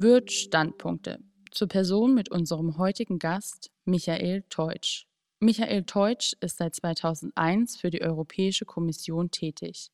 Wirt 0.00 0.30
Standpunkte 0.30 1.18
zur 1.50 1.66
Person 1.66 2.14
mit 2.14 2.30
unserem 2.30 2.78
heutigen 2.78 3.18
Gast 3.18 3.72
Michael 3.84 4.44
Teutsch. 4.48 5.06
Michael 5.40 5.82
Teutsch 5.86 6.34
ist 6.40 6.58
seit 6.58 6.76
2001 6.76 7.76
für 7.76 7.90
die 7.90 8.02
Europäische 8.02 8.64
Kommission 8.64 9.32
tätig. 9.32 9.90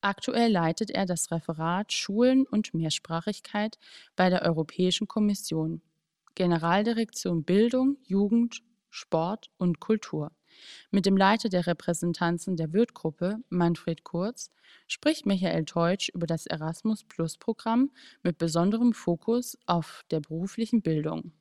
Aktuell 0.00 0.50
leitet 0.50 0.90
er 0.90 1.04
das 1.04 1.30
Referat 1.30 1.92
Schulen 1.92 2.46
und 2.46 2.72
Mehrsprachigkeit 2.72 3.78
bei 4.16 4.30
der 4.30 4.40
Europäischen 4.40 5.06
Kommission, 5.06 5.82
Generaldirektion 6.34 7.44
Bildung, 7.44 7.98
Jugend, 8.06 8.62
Sport 8.88 9.50
und 9.58 9.80
Kultur. 9.80 10.32
Mit 10.90 11.06
dem 11.06 11.16
Leiter 11.16 11.48
der 11.48 11.66
Repräsentanzen 11.66 12.56
der 12.56 12.72
Wirtgruppe, 12.72 13.38
Manfred 13.48 14.04
Kurz, 14.04 14.50
spricht 14.86 15.26
Michael 15.26 15.64
Teutsch 15.64 16.10
über 16.14 16.26
das 16.26 16.46
Erasmus-Plus-Programm 16.46 17.90
mit 18.22 18.38
besonderem 18.38 18.92
Fokus 18.92 19.58
auf 19.66 20.04
der 20.10 20.20
beruflichen 20.20 20.82
Bildung. 20.82 21.32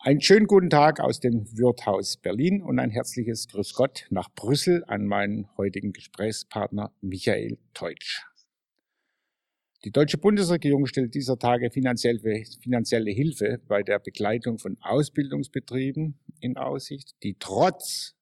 Einen 0.00 0.20
schönen 0.20 0.46
guten 0.46 0.70
Tag 0.70 1.00
aus 1.00 1.18
dem 1.18 1.44
Wirthaus 1.58 2.18
Berlin 2.18 2.62
und 2.62 2.78
ein 2.78 2.90
herzliches 2.90 3.48
Grüß 3.48 3.74
Gott 3.74 4.06
nach 4.10 4.28
Brüssel 4.32 4.84
an 4.86 5.06
meinen 5.06 5.48
heutigen 5.56 5.92
Gesprächspartner 5.92 6.92
Michael 7.00 7.58
Teutsch. 7.74 8.22
Die 9.84 9.90
deutsche 9.90 10.18
Bundesregierung 10.18 10.86
stellt 10.86 11.14
dieser 11.14 11.38
Tage 11.38 11.70
finanzielle 11.70 13.10
Hilfe 13.10 13.60
bei 13.66 13.82
der 13.82 13.98
Begleitung 13.98 14.58
von 14.58 14.76
Ausbildungsbetrieben 14.80 16.18
in 16.40 16.56
Aussicht, 16.56 17.14
die 17.22 17.36
trotz 17.38 18.14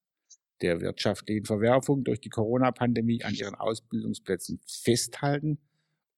der 0.62 0.80
wirtschaftlichen 0.80 1.44
Verwerfung 1.44 2.04
durch 2.04 2.20
die 2.20 2.30
Corona-Pandemie 2.30 3.22
an 3.22 3.34
ihren 3.34 3.54
Ausbildungsplätzen 3.54 4.60
festhalten 4.66 5.58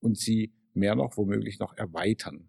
und 0.01 0.16
sie 0.16 0.52
mehr 0.74 0.95
noch 0.95 1.16
womöglich 1.16 1.59
noch 1.59 1.76
erweitern. 1.76 2.49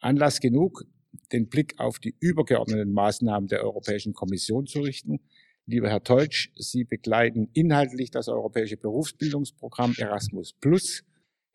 Anlass 0.00 0.40
genug, 0.40 0.84
den 1.32 1.48
Blick 1.48 1.78
auf 1.78 1.98
die 1.98 2.14
übergeordneten 2.20 2.92
Maßnahmen 2.92 3.48
der 3.48 3.62
Europäischen 3.62 4.12
Kommission 4.12 4.66
zu 4.66 4.80
richten. 4.80 5.20
Lieber 5.64 5.88
Herr 5.88 6.02
Teutsch, 6.02 6.50
Sie 6.56 6.84
begleiten 6.84 7.48
inhaltlich 7.54 8.10
das 8.10 8.28
europäische 8.28 8.76
Berufsbildungsprogramm 8.76 9.94
Erasmus 9.96 10.52
Plus 10.52 11.02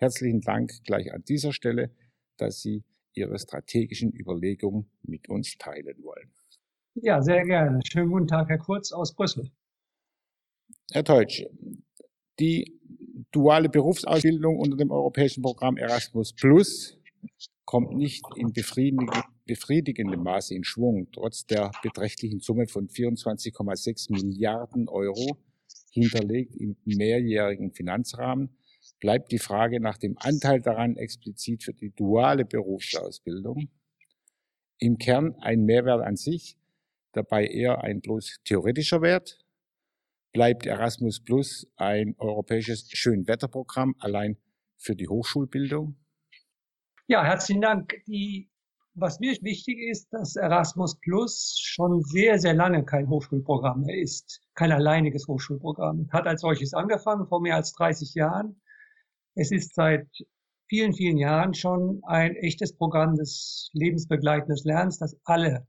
Herzlichen 0.02 0.40
Dank 0.40 0.72
gleich 0.86 1.12
an 1.12 1.26
dieser 1.26 1.52
Stelle, 1.52 1.92
dass 2.38 2.62
Sie 2.62 2.86
Ihre 3.14 3.38
strategischen 3.38 4.14
Überlegungen 4.14 4.90
mit 5.04 5.28
uns 5.28 5.58
teilen 5.58 6.02
wollen. 6.04 6.32
Ja, 7.02 7.22
sehr 7.22 7.44
gerne. 7.46 7.80
Schönen 7.86 8.10
guten 8.10 8.28
Tag, 8.28 8.50
Herr 8.50 8.58
Kurz 8.58 8.92
aus 8.92 9.16
Brüssel. 9.16 9.52
Herr 10.92 11.04
Teutsch, 11.04 11.46
die 12.40 12.80
duale 13.32 13.70
Berufsausbildung 13.70 14.58
unter 14.58 14.76
dem 14.76 14.92
europäischen 14.92 15.42
Programm 15.42 15.78
Erasmus 15.78 16.34
Plus 16.34 16.98
kommt 17.66 17.96
nicht 17.96 18.26
in 18.36 18.52
befriedigendem 18.52 20.24
Maße 20.24 20.56
in 20.56 20.64
Schwung, 20.64 21.08
trotz 21.12 21.46
der 21.46 21.72
beträchtlichen 21.84 22.40
Summe 22.40 22.68
von 22.68 22.88
24,6 22.88 24.12
Milliarden 24.12 24.90
Euro 24.90 25.38
hinterlegt 25.92 26.56
im 26.56 26.76
mehrjährigen 26.86 27.72
Finanzrahmen 27.72 28.50
bleibt 29.00 29.32
die 29.32 29.40
Frage 29.40 29.80
nach 29.80 29.98
dem 29.98 30.18
Anteil 30.18 30.62
daran 30.62 30.98
explizit 30.98 31.64
für 31.64 31.74
die 31.74 31.92
duale 31.92 32.46
Berufsausbildung. 32.46 33.70
Im 34.80 34.98
Kern 34.98 35.36
ein 35.40 35.64
Mehrwert 35.66 36.02
an 36.02 36.16
sich, 36.16 36.58
dabei 37.14 37.46
eher 37.46 37.84
ein 37.84 38.02
bloß 38.02 38.40
theoretischer 38.44 39.02
Wert. 39.02 39.40
Bleibt 40.32 40.66
Erasmus 40.66 41.24
Plus 41.24 41.68
ein 41.76 42.16
europäisches 42.18 42.90
Schönwetterprogramm 42.92 43.96
allein 44.00 44.38
für 44.78 44.96
die 44.96 45.08
Hochschulbildung? 45.08 45.96
Ja, 47.08 47.24
herzlichen 47.24 47.62
Dank. 47.62 47.96
Die, 48.06 48.50
was 48.94 49.20
mir 49.20 49.36
wichtig 49.42 49.80
ist, 49.90 50.08
dass 50.12 50.36
Erasmus 50.36 51.00
Plus 51.00 51.58
schon 51.60 52.02
sehr, 52.04 52.38
sehr 52.38 52.54
lange 52.54 52.86
kein 52.86 53.10
Hochschulprogramm 53.10 53.82
mehr 53.82 53.98
ist. 53.98 54.42
Kein 54.54 54.72
alleiniges 54.72 55.28
Hochschulprogramm. 55.28 56.08
Hat 56.12 56.28
als 56.28 56.42
solches 56.42 56.74
angefangen 56.74 57.28
vor 57.28 57.42
mehr 57.42 57.56
als 57.56 57.74
30 57.74 58.14
Jahren 58.14 58.62
es 59.36 59.52
ist 59.52 59.74
seit 59.74 60.06
vielen, 60.68 60.94
vielen 60.94 61.18
Jahren 61.18 61.54
schon 61.54 62.02
ein 62.06 62.36
echtes 62.36 62.76
Programm 62.76 63.16
des 63.16 63.70
lebensbegleitenden 63.72 64.58
Lernens, 64.66 65.00
das 65.00 65.16
alle 65.24 65.66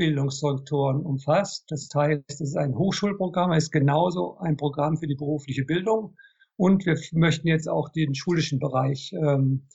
Bildungsstrukturen 0.00 1.02
umfasst. 1.02 1.66
Das 1.68 1.90
heißt, 1.94 2.24
es 2.26 2.40
ist 2.40 2.56
ein 2.56 2.74
Hochschulprogramm, 2.74 3.52
es 3.52 3.64
ist 3.64 3.70
genauso 3.70 4.38
ein 4.38 4.56
Programm 4.56 4.96
für 4.96 5.06
die 5.06 5.14
berufliche 5.14 5.64
Bildung. 5.66 6.16
Und 6.56 6.86
wir 6.86 6.98
möchten 7.12 7.48
jetzt 7.48 7.68
auch 7.68 7.90
den 7.90 8.14
schulischen 8.14 8.58
Bereich 8.58 9.12
ähm, 9.12 9.66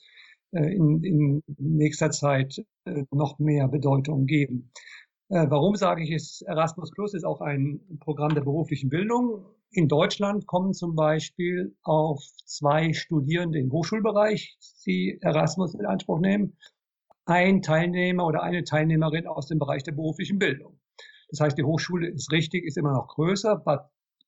äh, 0.50 0.74
in, 0.74 1.04
in 1.04 1.42
nächster 1.58 2.10
Zeit 2.10 2.58
äh, 2.86 3.04
noch 3.12 3.38
mehr 3.38 3.68
Bedeutung 3.68 4.26
geben. 4.26 4.72
Äh, 5.28 5.46
warum 5.48 5.76
sage 5.76 6.02
ich 6.02 6.10
es? 6.10 6.42
Erasmus 6.42 6.90
Plus 6.90 7.14
ist 7.14 7.24
auch 7.24 7.40
ein 7.40 7.80
Programm 8.00 8.34
der 8.34 8.42
beruflichen 8.42 8.90
Bildung. 8.90 9.46
In 9.70 9.86
Deutschland 9.86 10.46
kommen 10.46 10.72
zum 10.72 10.96
Beispiel 10.96 11.76
auf 11.84 12.20
zwei 12.46 12.92
Studierende 12.94 13.60
im 13.60 13.70
Hochschulbereich, 13.70 14.58
die 14.86 15.18
Erasmus 15.20 15.74
in 15.74 15.86
Anspruch 15.86 16.18
nehmen, 16.18 16.56
ein 17.26 17.60
Teilnehmer 17.60 18.24
oder 18.24 18.42
eine 18.42 18.64
Teilnehmerin 18.64 19.26
aus 19.26 19.48
dem 19.48 19.58
Bereich 19.58 19.82
der 19.82 19.92
beruflichen 19.92 20.38
Bildung. 20.38 20.80
Das 21.30 21.40
heißt, 21.40 21.58
die 21.58 21.64
Hochschule 21.64 22.08
ist 22.08 22.32
richtig, 22.32 22.64
ist 22.64 22.78
immer 22.78 22.92
noch 22.92 23.08
größer, 23.08 23.62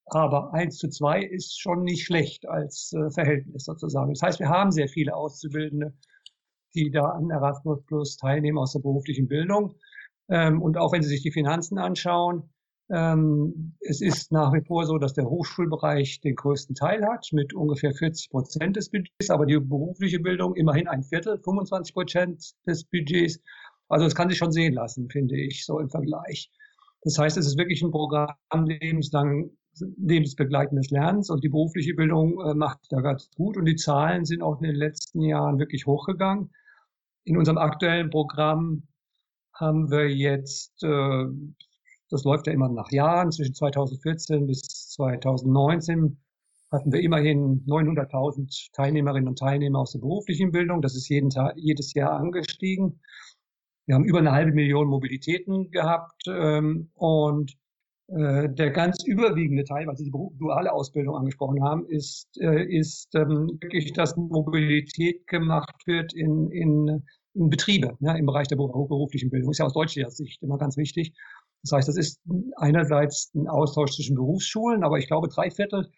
aber 0.07 0.53
eins 0.53 0.79
zu 0.79 0.89
zwei 0.89 1.23
ist 1.23 1.61
schon 1.61 1.83
nicht 1.83 2.05
schlecht 2.05 2.49
als 2.49 2.93
äh, 2.93 3.11
Verhältnis 3.11 3.65
sozusagen. 3.65 4.13
Das 4.13 4.23
heißt, 4.23 4.41
wir 4.41 4.49
haben 4.49 4.73
sehr 4.73 4.89
viele 4.89 5.15
Auszubildende, 5.15 5.95
die 6.75 6.91
da 6.91 7.05
an 7.11 7.31
Erasmus 7.31 7.85
Plus 7.85 8.17
teilnehmen 8.17 8.59
aus 8.59 8.73
der 8.73 8.81
beruflichen 8.81 9.29
Bildung. 9.29 9.75
Ähm, 10.29 10.61
und 10.61 10.77
auch 10.77 10.93
wenn 10.93 11.03
Sie 11.03 11.09
sich 11.09 11.23
die 11.23 11.31
Finanzen 11.31 11.79
anschauen, 11.79 12.51
es 12.91 14.01
ist 14.01 14.33
nach 14.33 14.53
wie 14.55 14.65
vor 14.65 14.87
so, 14.87 14.97
dass 14.97 15.13
der 15.13 15.29
Hochschulbereich 15.29 16.23
den 16.23 16.35
größten 16.35 16.75
Teil 16.75 17.05
hat 17.05 17.29
mit 17.33 17.53
ungefähr 17.53 17.93
40 17.93 18.31
Prozent 18.31 18.77
des 18.77 18.91
Budgets, 18.91 19.29
aber 19.29 19.45
die 19.45 19.59
berufliche 19.59 20.21
Bildung 20.21 20.55
immerhin 20.57 20.89
ein 20.89 21.03
Viertel, 21.03 21.39
25 21.39 21.93
Prozent 21.93 22.53
des 22.67 22.85
Budgets. 22.85 23.41
Also 23.89 24.07
es 24.07 24.15
kann 24.15 24.31
sich 24.31 24.39
schon 24.39 24.53
sehen 24.53 24.73
lassen, 24.73 25.11
finde 25.11 25.37
ich, 25.37 25.67
so 25.67 25.79
im 25.81 25.91
Vergleich. 25.91 26.51
Das 27.03 27.19
heißt, 27.19 27.37
es 27.37 27.47
ist 27.47 27.59
wirklich 27.59 27.83
ein 27.83 27.91
Programm 27.91 28.37
lebenslang 28.65 29.51
lebensbegleitendes 29.97 30.91
Lernens 30.91 31.31
und 31.31 31.45
die 31.45 31.49
berufliche 31.49 31.95
Bildung 31.95 32.41
äh, 32.41 32.55
macht 32.55 32.81
da 32.91 33.01
ganz 33.01 33.31
gut 33.37 33.57
und 33.57 33.65
die 33.65 33.77
Zahlen 33.77 34.25
sind 34.25 34.43
auch 34.43 34.61
in 34.61 34.67
den 34.67 34.77
letzten 34.77 35.23
Jahren 35.23 35.59
wirklich 35.59 35.87
hochgegangen. 35.87 36.51
In 37.25 37.37
unserem 37.37 37.59
aktuellen 37.59 38.11
Programm 38.11 38.89
haben 39.55 39.91
wir 39.91 40.09
jetzt 40.09 40.83
äh, 40.83 41.27
das 42.11 42.25
läuft 42.25 42.47
ja 42.47 42.53
immer 42.53 42.69
nach 42.69 42.91
Jahren. 42.91 43.31
Zwischen 43.33 43.55
2014 43.55 44.47
bis 44.47 44.63
2019 44.63 46.19
hatten 46.71 46.93
wir 46.93 47.01
immerhin 47.01 47.65
900.000 47.67 48.73
Teilnehmerinnen 48.73 49.29
und 49.29 49.39
Teilnehmer 49.39 49.81
aus 49.81 49.93
der 49.93 50.01
beruflichen 50.01 50.53
Bildung. 50.53 50.83
Das 50.83 50.95
ist 50.95 51.09
jeden 51.09 51.31
Tag, 51.31 51.55
jedes 51.57 51.95
Jahr 51.95 52.13
angestiegen. 52.13 53.01
Wir 53.87 53.95
haben 53.95 54.05
über 54.05 54.19
eine 54.19 54.33
halbe 54.33 54.53
Million 54.53 54.89
Mobilitäten 54.89 55.71
gehabt 55.71 56.25
ähm, 56.29 56.91
und 56.95 57.57
äh, 58.09 58.49
der 58.49 58.71
ganz 58.71 59.05
überwiegende 59.05 59.65
Teil, 59.65 59.87
was 59.87 59.99
Sie 59.99 60.05
die 60.05 60.11
duale 60.11 60.73
Ausbildung 60.73 61.17
angesprochen 61.17 61.63
haben, 61.63 61.87
ist, 61.89 62.29
äh, 62.41 62.65
ist 62.65 63.15
ähm, 63.15 63.59
wirklich, 63.61 63.93
dass 63.93 64.17
Mobilität 64.17 65.27
gemacht 65.27 65.87
wird 65.87 66.15
in, 66.15 66.51
in, 66.51 67.03
in 67.35 67.51
Betriebe, 67.51 67.97
ne, 68.01 68.19
im 68.19 68.27
Bereich 68.27 68.49
der 68.49 68.57
beruflichen 68.57 69.31
Bildung. 69.31 69.51
Ist 69.51 69.59
ja 69.59 69.67
aus 69.67 69.75
deutscher 69.75 70.11
Sicht 70.11 70.43
immer 70.43 70.59
ganz 70.59 70.77
wichtig. 70.77 71.13
Das 71.63 71.73
heißt, 71.73 71.89
das 71.89 71.97
ist 71.97 72.21
einerseits 72.57 73.33
ein 73.35 73.49
Austausch 73.49 73.97
zwischen 73.97 74.17
Berufsschulen, 74.17 74.85
aber 74.85 74.99
ich 74.99 75.07
glaube 75.07 75.29
drei 75.29 75.51
Viertel 75.51 75.91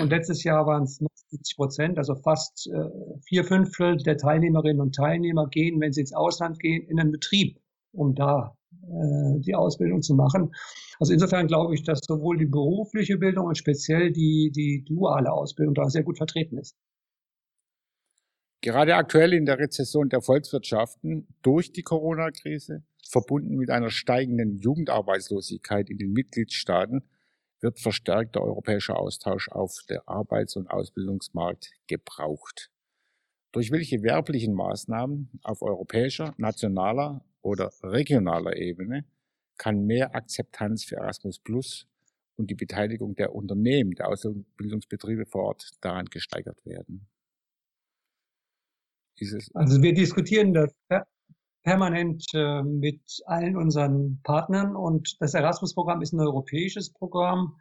und 0.00 0.10
letztes 0.10 0.44
Jahr 0.44 0.66
waren 0.66 0.84
es 0.84 1.00
70 1.32 1.56
Prozent, 1.56 1.98
also 1.98 2.14
fast 2.14 2.68
äh, 2.68 3.18
vier 3.26 3.44
Fünftel 3.44 3.96
der 3.96 4.16
Teilnehmerinnen 4.16 4.80
und 4.80 4.94
Teilnehmer 4.94 5.48
gehen, 5.48 5.80
wenn 5.80 5.92
sie 5.92 6.02
ins 6.02 6.12
Ausland 6.12 6.58
gehen, 6.60 6.86
in 6.88 7.00
einen 7.00 7.10
Betrieb, 7.10 7.58
um 7.92 8.14
da 8.14 8.56
äh, 8.82 9.40
die 9.40 9.54
Ausbildung 9.54 10.02
zu 10.02 10.14
machen. 10.14 10.54
Also 11.00 11.12
insofern 11.12 11.46
glaube 11.46 11.74
ich, 11.74 11.82
dass 11.82 12.00
sowohl 12.06 12.38
die 12.38 12.46
berufliche 12.46 13.18
Bildung 13.18 13.46
und 13.46 13.58
speziell 13.58 14.12
die, 14.12 14.52
die 14.54 14.84
duale 14.84 15.32
Ausbildung 15.32 15.74
da 15.74 15.88
sehr 15.88 16.04
gut 16.04 16.16
vertreten 16.16 16.58
ist. 16.58 16.76
Gerade 18.60 18.94
aktuell 18.94 19.32
in 19.32 19.44
der 19.44 19.58
Rezession 19.58 20.08
der 20.08 20.20
Volkswirtschaften 20.20 21.26
durch 21.42 21.72
die 21.72 21.82
Corona-Krise 21.82 22.84
verbunden 23.12 23.56
mit 23.56 23.70
einer 23.70 23.90
steigenden 23.90 24.58
Jugendarbeitslosigkeit 24.58 25.90
in 25.90 25.98
den 25.98 26.12
Mitgliedstaaten, 26.12 27.04
wird 27.60 27.78
verstärkter 27.78 28.42
europäischer 28.42 28.98
Austausch 28.98 29.48
auf 29.50 29.84
der 29.88 30.08
Arbeits- 30.08 30.56
und 30.56 30.68
Ausbildungsmarkt 30.68 31.70
gebraucht. 31.86 32.70
Durch 33.52 33.70
welche 33.70 34.02
werblichen 34.02 34.54
Maßnahmen 34.54 35.28
auf 35.42 35.62
europäischer, 35.62 36.34
nationaler 36.38 37.22
oder 37.42 37.70
regionaler 37.82 38.56
Ebene 38.56 39.04
kann 39.58 39.84
mehr 39.84 40.14
Akzeptanz 40.14 40.84
für 40.84 40.96
Erasmus 40.96 41.38
Plus 41.38 41.86
und 42.36 42.50
die 42.50 42.54
Beteiligung 42.54 43.14
der 43.14 43.34
Unternehmen, 43.34 43.92
der 43.92 44.08
Ausbildungsbetriebe 44.08 45.26
vor 45.26 45.44
Ort 45.44 45.70
daran 45.82 46.06
gesteigert 46.06 46.64
werden? 46.64 47.06
Also 49.54 49.82
wir 49.82 49.92
diskutieren 49.92 50.54
das 50.54 50.74
permanent 51.62 52.24
äh, 52.34 52.62
mit 52.62 53.00
allen 53.26 53.56
unseren 53.56 54.20
Partnern 54.22 54.74
und 54.74 55.16
das 55.20 55.34
Erasmus-Programm 55.34 56.02
ist 56.02 56.12
ein 56.12 56.20
europäisches 56.20 56.90
Programm. 56.90 57.56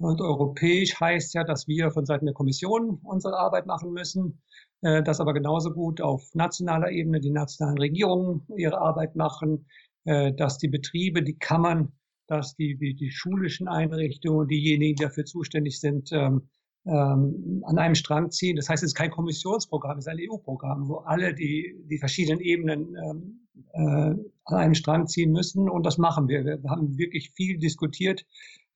Und 0.00 0.20
europäisch 0.20 1.00
heißt 1.00 1.34
ja, 1.34 1.42
dass 1.42 1.66
wir 1.66 1.90
von 1.90 2.06
Seiten 2.06 2.26
der 2.26 2.34
Kommission 2.34 3.00
unsere 3.02 3.36
Arbeit 3.36 3.66
machen 3.66 3.92
müssen, 3.92 4.40
äh, 4.82 5.02
dass 5.02 5.20
aber 5.20 5.34
genauso 5.34 5.72
gut 5.72 6.00
auf 6.00 6.32
nationaler 6.34 6.90
Ebene 6.90 7.20
die 7.20 7.30
nationalen 7.30 7.78
Regierungen 7.78 8.46
ihre 8.56 8.80
Arbeit 8.80 9.16
machen, 9.16 9.66
äh, 10.04 10.32
dass 10.32 10.58
die 10.58 10.68
Betriebe, 10.68 11.22
die 11.24 11.36
Kammern, 11.36 11.92
dass 12.28 12.54
die, 12.54 12.76
die, 12.76 12.94
die 12.94 13.10
schulischen 13.10 13.66
Einrichtungen, 13.66 14.46
diejenigen, 14.46 14.94
die 14.94 15.04
dafür 15.04 15.24
zuständig 15.24 15.80
sind, 15.80 16.12
ähm, 16.12 16.48
ähm, 16.88 17.62
an 17.66 17.78
einem 17.78 17.94
Strang 17.94 18.30
ziehen. 18.30 18.56
Das 18.56 18.68
heißt, 18.68 18.82
es 18.82 18.90
ist 18.90 18.94
kein 18.94 19.10
Kommissionsprogramm, 19.10 19.98
es 19.98 20.06
ist 20.06 20.12
ein 20.12 20.18
EU-Programm, 20.20 20.88
wo 20.88 20.96
alle 20.98 21.34
die, 21.34 21.74
die 21.90 21.98
verschiedenen 21.98 22.40
Ebenen 22.40 22.96
ähm, 22.96 23.46
äh, 23.72 24.14
an 24.44 24.56
einem 24.56 24.74
Strang 24.74 25.06
ziehen 25.06 25.32
müssen. 25.32 25.68
Und 25.68 25.84
das 25.84 25.98
machen 25.98 26.28
wir. 26.28 26.44
Wir 26.44 26.70
haben 26.70 26.96
wirklich 26.96 27.32
viel 27.32 27.58
diskutiert, 27.58 28.24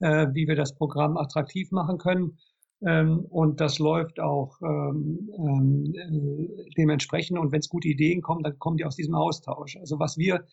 äh, 0.01 0.27
wie 0.33 0.47
wir 0.47 0.57
das 0.57 0.75
Programm 0.75 1.17
attraktiv 1.17 1.71
machen 1.71 1.99
können. 1.99 2.39
Ähm, 2.85 3.21
und 3.31 3.61
das 3.61 3.79
läuft 3.79 4.21
auch 4.21 4.61
ähm, 4.61 5.31
ähm, 5.39 5.95
äh, 5.95 6.71
dementsprechend. 6.77 7.39
Und 7.39 7.53
wenn 7.53 7.61
es 7.61 7.69
gute 7.69 7.89
Ideen 7.89 8.21
kommen, 8.21 8.43
dann 8.43 8.59
kommen 8.59 8.77
die 8.77 8.85
aus 8.85 8.97
diesem 8.97 9.15
Austausch. 9.15 9.77
Also 9.77 9.99
was 9.99 10.19
wir 10.19 10.45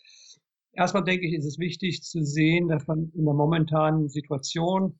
erstmal 0.71 1.03
denke 1.03 1.27
ich, 1.27 1.33
ist 1.33 1.45
es 1.45 1.59
wichtig 1.59 2.03
zu 2.03 2.23
sehen, 2.23 2.69
dass 2.69 2.87
man 2.87 3.11
in 3.15 3.25
der 3.25 3.33
momentanen 3.33 4.07
Situation, 4.07 4.99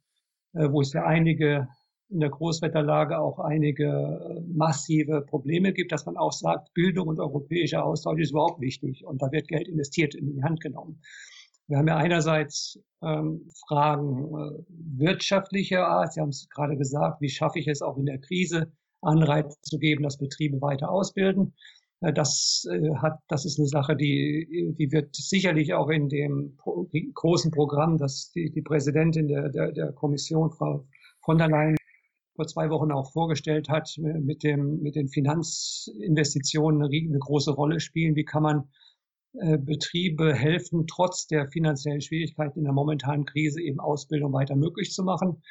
äh, 0.54 0.70
wo 0.70 0.82
es 0.82 0.92
ja 0.92 1.06
einige 1.06 1.70
in 2.10 2.20
der 2.20 2.30
Großwetterlage 2.30 3.20
auch 3.20 3.40
einige 3.40 3.86
äh, 3.86 4.42
massive 4.48 5.22
Probleme 5.22 5.74
gibt, 5.74 5.92
dass 5.92 6.06
man 6.06 6.18
auch 6.18 6.32
sagt, 6.32 6.74
Bildung 6.74 7.08
und 7.08 7.20
europäischer 7.20 7.86
Austausch 7.86 8.20
ist 8.20 8.32
überhaupt 8.32 8.62
wichtig 8.62 9.06
und 9.06 9.22
da 9.22 9.32
wird 9.32 9.48
Geld 9.48 9.68
investiert, 9.68 10.16
in 10.16 10.34
die 10.34 10.44
Hand 10.44 10.60
genommen. 10.62 11.02
Wir 11.68 11.78
haben 11.78 11.88
ja 11.88 11.98
einerseits 11.98 12.80
ähm, 13.04 13.48
Fragen 13.68 14.26
äh, 14.26 14.64
wirtschaftlicher 14.98 15.88
Art. 15.88 16.14
Sie 16.14 16.20
haben 16.20 16.30
es 16.30 16.50
gerade 16.50 16.76
gesagt, 16.76 17.22
wie 17.22 17.30
schaffe 17.30 17.60
ich 17.60 17.68
es 17.68 17.84
auch 17.84 17.98
in 17.98 18.08
der 18.08 18.18
Krise, 18.18 18.72
Anreize 19.02 19.56
zu 19.62 19.78
geben, 19.78 20.04
dass 20.04 20.18
Betriebe 20.18 20.60
weiter 20.62 20.90
ausbilden. 20.90 21.54
Äh, 22.02 22.12
das 22.12 22.66
äh, 22.72 22.96
hat, 22.96 23.20
das 23.28 23.46
ist 23.46 23.60
eine 23.60 23.68
Sache, 23.68 23.96
die, 23.96 24.74
die 24.80 24.92
wird 24.92 25.16
sicherlich 25.16 25.76
auch 25.76 25.90
in 25.90 26.10
dem 26.10 26.58
großen 27.14 27.52
Programm, 27.52 28.00
das 28.00 28.32
die, 28.32 28.52
die 28.52 28.64
Präsidentin 28.64 29.28
der, 29.28 29.50
der, 29.50 29.72
der 29.72 29.92
Kommission, 29.92 30.50
Frau 30.50 30.88
von 31.22 31.38
der 31.38 31.50
Leyen, 31.50 31.78
vor 32.40 32.48
zwei 32.48 32.70
Wochen 32.70 32.94
auch 32.94 33.12
vorgestellt 33.12 33.68
hat, 33.68 33.94
mit, 33.98 34.44
dem, 34.44 34.80
mit 34.82 34.96
den 34.96 35.10
Finanzinvestitionen 35.10 36.82
eine, 36.82 36.90
eine 36.90 37.20
große 37.20 37.52
Rolle 37.52 37.82
spielen. 37.82 38.16
Wie 38.16 38.24
kann 38.24 38.44
man 38.44 38.70
äh, 39.34 39.58
Betriebe 39.58 40.34
helfen, 40.34 40.88
trotz 40.88 41.28
der 41.28 41.50
finanziellen 41.50 42.00
Schwierigkeiten 42.00 42.60
in 42.60 42.64
der 42.64 42.72
momentanen 42.72 43.26
Krise 43.26 43.62
eben 43.62 43.82
Ausbildung 43.82 44.32
weiter 44.32 44.56
möglich 44.56 44.94
zu 44.94 45.04
machen, 45.04 45.44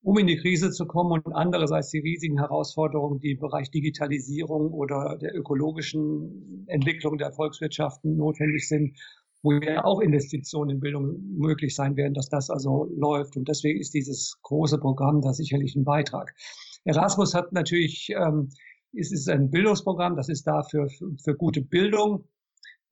um 0.00 0.16
in 0.16 0.26
die 0.26 0.38
Krise 0.38 0.70
zu 0.70 0.86
kommen 0.86 1.20
und 1.22 1.34
andererseits 1.34 1.90
die 1.90 1.98
riesigen 1.98 2.38
Herausforderungen, 2.38 3.20
die 3.20 3.32
im 3.32 3.40
Bereich 3.40 3.70
Digitalisierung 3.70 4.72
oder 4.72 5.18
der 5.20 5.36
ökologischen 5.36 6.64
Entwicklung 6.68 7.18
der 7.18 7.32
Volkswirtschaften 7.32 8.16
notwendig 8.16 8.66
sind, 8.66 8.96
wo 9.44 9.52
ja 9.52 9.84
auch 9.84 10.00
Investitionen 10.00 10.70
in 10.70 10.80
Bildung 10.80 11.20
möglich 11.36 11.74
sein 11.74 11.96
werden, 11.96 12.14
dass 12.14 12.30
das 12.30 12.48
also 12.50 12.88
läuft. 12.96 13.36
Und 13.36 13.46
deswegen 13.46 13.78
ist 13.78 13.92
dieses 13.92 14.38
große 14.42 14.78
Programm 14.78 15.20
da 15.20 15.34
sicherlich 15.34 15.76
ein 15.76 15.84
Beitrag. 15.84 16.34
Erasmus 16.84 17.34
hat 17.34 17.52
natürlich, 17.52 18.08
ähm, 18.16 18.48
es 18.96 19.12
ist 19.12 19.28
ein 19.28 19.50
Bildungsprogramm, 19.50 20.16
das 20.16 20.28
ist 20.28 20.46
da 20.46 20.62
für, 20.62 20.88
für 21.22 21.34
gute 21.36 21.60
Bildung, 21.60 22.24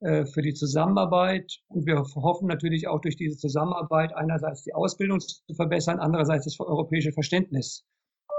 äh, 0.01 0.25
für 0.27 0.43
die 0.43 0.53
Zusammenarbeit. 0.53 1.59
Und 1.69 1.87
wir 1.87 2.03
hoffen 2.15 2.47
natürlich 2.47 2.87
auch 2.87 3.01
durch 3.01 3.15
diese 3.15 3.37
Zusammenarbeit 3.37 4.13
einerseits 4.15 4.63
die 4.63 4.75
Ausbildung 4.75 5.19
zu 5.21 5.55
verbessern, 5.55 5.99
andererseits 5.99 6.45
das 6.45 6.59
europäische 6.59 7.13
Verständnis 7.13 7.83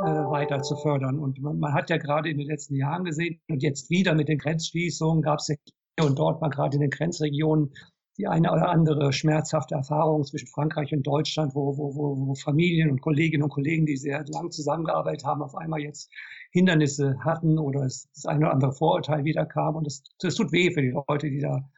äh, 0.01 0.05
weiter 0.05 0.63
zu 0.63 0.77
fördern. 0.77 1.19
Und 1.19 1.41
man, 1.41 1.59
man, 1.59 1.75
hat 1.75 1.91
ja 1.91 1.97
gerade 1.97 2.29
in 2.29 2.39
den 2.39 2.47
letzten 2.47 2.77
Jahren 2.77 3.05
gesehen 3.05 3.41
und 3.49 3.63
jetzt 3.63 3.91
wieder 3.91 4.15
mit 4.15 4.29
den 4.29 4.39
Grenzschließungen 4.39 5.21
gab 5.23 5.41
es 5.41 5.49
ja 5.49 5.57
hier 5.99 6.09
und 6.09 6.19
dort 6.19 6.41
mal 6.41 6.51
gerade 6.51 6.77
in 6.77 6.81
den 6.81 6.91
Grenzregionen 6.91 7.73
die 8.17 8.29
eine 8.29 8.53
oder 8.53 8.69
andere 8.69 9.13
schmerzhafte 9.13 9.75
Erfahrung 9.75 10.25
zwischen 10.25 10.47
Frankreich 10.47 10.93
und 10.93 11.07
Deutschland, 11.07 11.55
wo, 11.55 11.77
wo, 11.77 11.95
wo, 11.95 12.35
Familien 12.35 12.91
und 12.91 13.01
Kolleginnen 13.01 13.43
und 13.43 13.51
Kollegen, 13.51 13.87
die 13.87 13.97
sehr 13.97 14.25
lang 14.27 14.51
zusammengearbeitet 14.51 15.25
haben, 15.25 15.43
auf 15.43 15.57
einmal 15.57 15.81
jetzt 15.81 16.11
Hindernisse 16.53 17.17
hatten 17.25 17.59
oder 17.59 17.83
das 17.83 18.09
eine 18.27 18.47
oder 18.47 18.53
andere 18.53 18.73
Vorurteil 18.73 19.25
wiederkam. 19.25 19.75
Und 19.77 19.87
das, 19.87 20.03
das 20.21 20.37
tut 20.37 20.53
weh 20.53 20.73
für 20.73 20.83
die 20.83 20.95
Leute, 21.09 21.29
die 21.29 21.41
da 21.41 21.69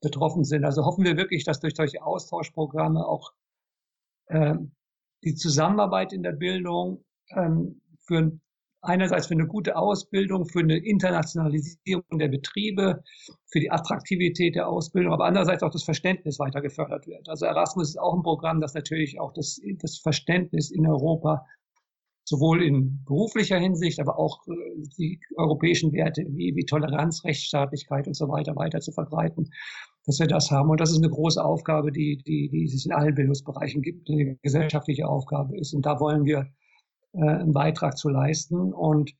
betroffen 0.00 0.44
sind. 0.44 0.64
Also 0.64 0.84
hoffen 0.84 1.04
wir 1.04 1.16
wirklich, 1.16 1.44
dass 1.44 1.60
durch 1.60 1.74
solche 1.76 2.02
Austauschprogramme 2.02 3.06
auch 3.06 3.32
ähm, 4.28 4.72
die 5.24 5.34
Zusammenarbeit 5.34 6.12
in 6.12 6.22
der 6.22 6.32
Bildung 6.32 7.04
ähm, 7.30 7.80
für 8.00 8.38
einerseits 8.88 9.26
für 9.26 9.34
eine 9.34 9.46
gute 9.46 9.76
Ausbildung, 9.76 10.46
für 10.46 10.60
eine 10.60 10.78
Internationalisierung 10.78 12.18
der 12.18 12.28
Betriebe, 12.28 13.02
für 13.46 13.60
die 13.60 13.70
Attraktivität 13.70 14.54
der 14.54 14.68
Ausbildung, 14.68 15.12
aber 15.12 15.26
andererseits 15.26 15.62
auch 15.62 15.70
das 15.70 15.84
Verständnis 15.84 16.38
weiter 16.38 16.60
gefördert 16.60 17.06
wird. 17.06 17.28
Also 17.28 17.46
Erasmus 17.46 17.90
ist 17.90 17.98
auch 17.98 18.14
ein 18.14 18.22
Programm, 18.22 18.60
das 18.60 18.74
natürlich 18.74 19.20
auch 19.20 19.32
das, 19.32 19.60
das 19.78 19.98
Verständnis 19.98 20.70
in 20.70 20.86
Europa 20.86 21.44
sowohl 22.28 22.62
in 22.62 23.04
beruflicher 23.04 23.58
Hinsicht, 23.58 24.00
aber 24.00 24.18
auch 24.18 24.46
äh, 24.48 24.52
die 24.98 25.20
europäischen 25.36 25.92
Werte 25.92 26.24
wie, 26.28 26.54
wie 26.56 26.64
Toleranz, 26.64 27.24
Rechtsstaatlichkeit 27.24 28.08
und 28.08 28.14
so 28.14 28.28
weiter 28.28 28.56
weiter 28.56 28.80
zu 28.80 28.90
verbreiten, 28.92 29.50
dass 30.06 30.18
wir 30.18 30.26
das 30.26 30.50
haben. 30.50 30.68
Und 30.70 30.80
das 30.80 30.90
ist 30.90 30.98
eine 30.98 31.10
große 31.10 31.42
Aufgabe, 31.42 31.92
die, 31.92 32.20
die, 32.26 32.48
die 32.48 32.64
es 32.64 32.84
in 32.84 32.92
allen 32.92 33.14
Bildungsbereichen 33.14 33.80
gibt, 33.80 34.10
eine 34.10 34.36
gesellschaftliche 34.42 35.06
Aufgabe 35.06 35.56
ist. 35.56 35.72
Und 35.72 35.86
da 35.86 36.00
wollen 36.00 36.24
wir 36.24 36.48
äh, 37.16 37.20
einen 37.20 37.52
Beitrag 37.52 37.96
zu 37.96 38.08
leisten. 38.08 38.72
Und, 38.72 39.12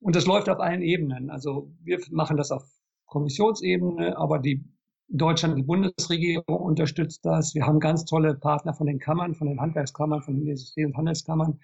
und 0.00 0.16
das 0.16 0.26
läuft 0.26 0.48
auf 0.48 0.60
allen 0.60 0.82
Ebenen. 0.82 1.30
Also 1.30 1.72
wir 1.82 2.00
machen 2.10 2.36
das 2.36 2.50
auf 2.50 2.64
Kommissionsebene, 3.06 4.16
aber 4.16 4.38
die 4.38 4.64
Deutschland, 5.08 5.58
die 5.58 5.62
Bundesregierung 5.62 6.56
unterstützt 6.56 7.24
das. 7.24 7.54
Wir 7.54 7.66
haben 7.66 7.80
ganz 7.80 8.06
tolle 8.06 8.34
Partner 8.34 8.72
von 8.72 8.86
den 8.86 8.98
Kammern, 8.98 9.34
von 9.34 9.46
den 9.46 9.60
Handwerkskammern, 9.60 10.22
von 10.22 10.34
den 10.34 10.46
Industrie- 10.46 10.86
und 10.86 10.96
Handelskammern, 10.96 11.60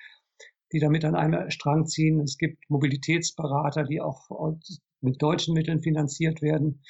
die 0.73 0.81
damit 0.81 1.05
an 1.07 1.15
einem 1.15 1.51
Strang 1.51 1.87
ziehen. 1.87 2.21
Es 2.21 2.37
gibt 2.37 2.69
Mobilitätsberater, 2.69 3.85
die 3.85 4.03
auch 4.03 4.29
mit 5.01 5.23
deutschen 5.23 5.55
Mitteln 5.55 5.81
finanziert 5.81 6.43
werden, 6.43 6.83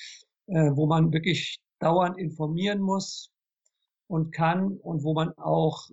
äh, 0.47 0.71
wo 0.75 0.87
man 0.87 1.13
wirklich 1.13 1.61
dauernd 1.79 2.19
informieren 2.19 2.81
muss 2.81 3.31
und 4.09 4.33
kann 4.33 4.79
und 4.79 5.05
wo 5.05 5.15
man 5.15 5.33
auch 5.39 5.89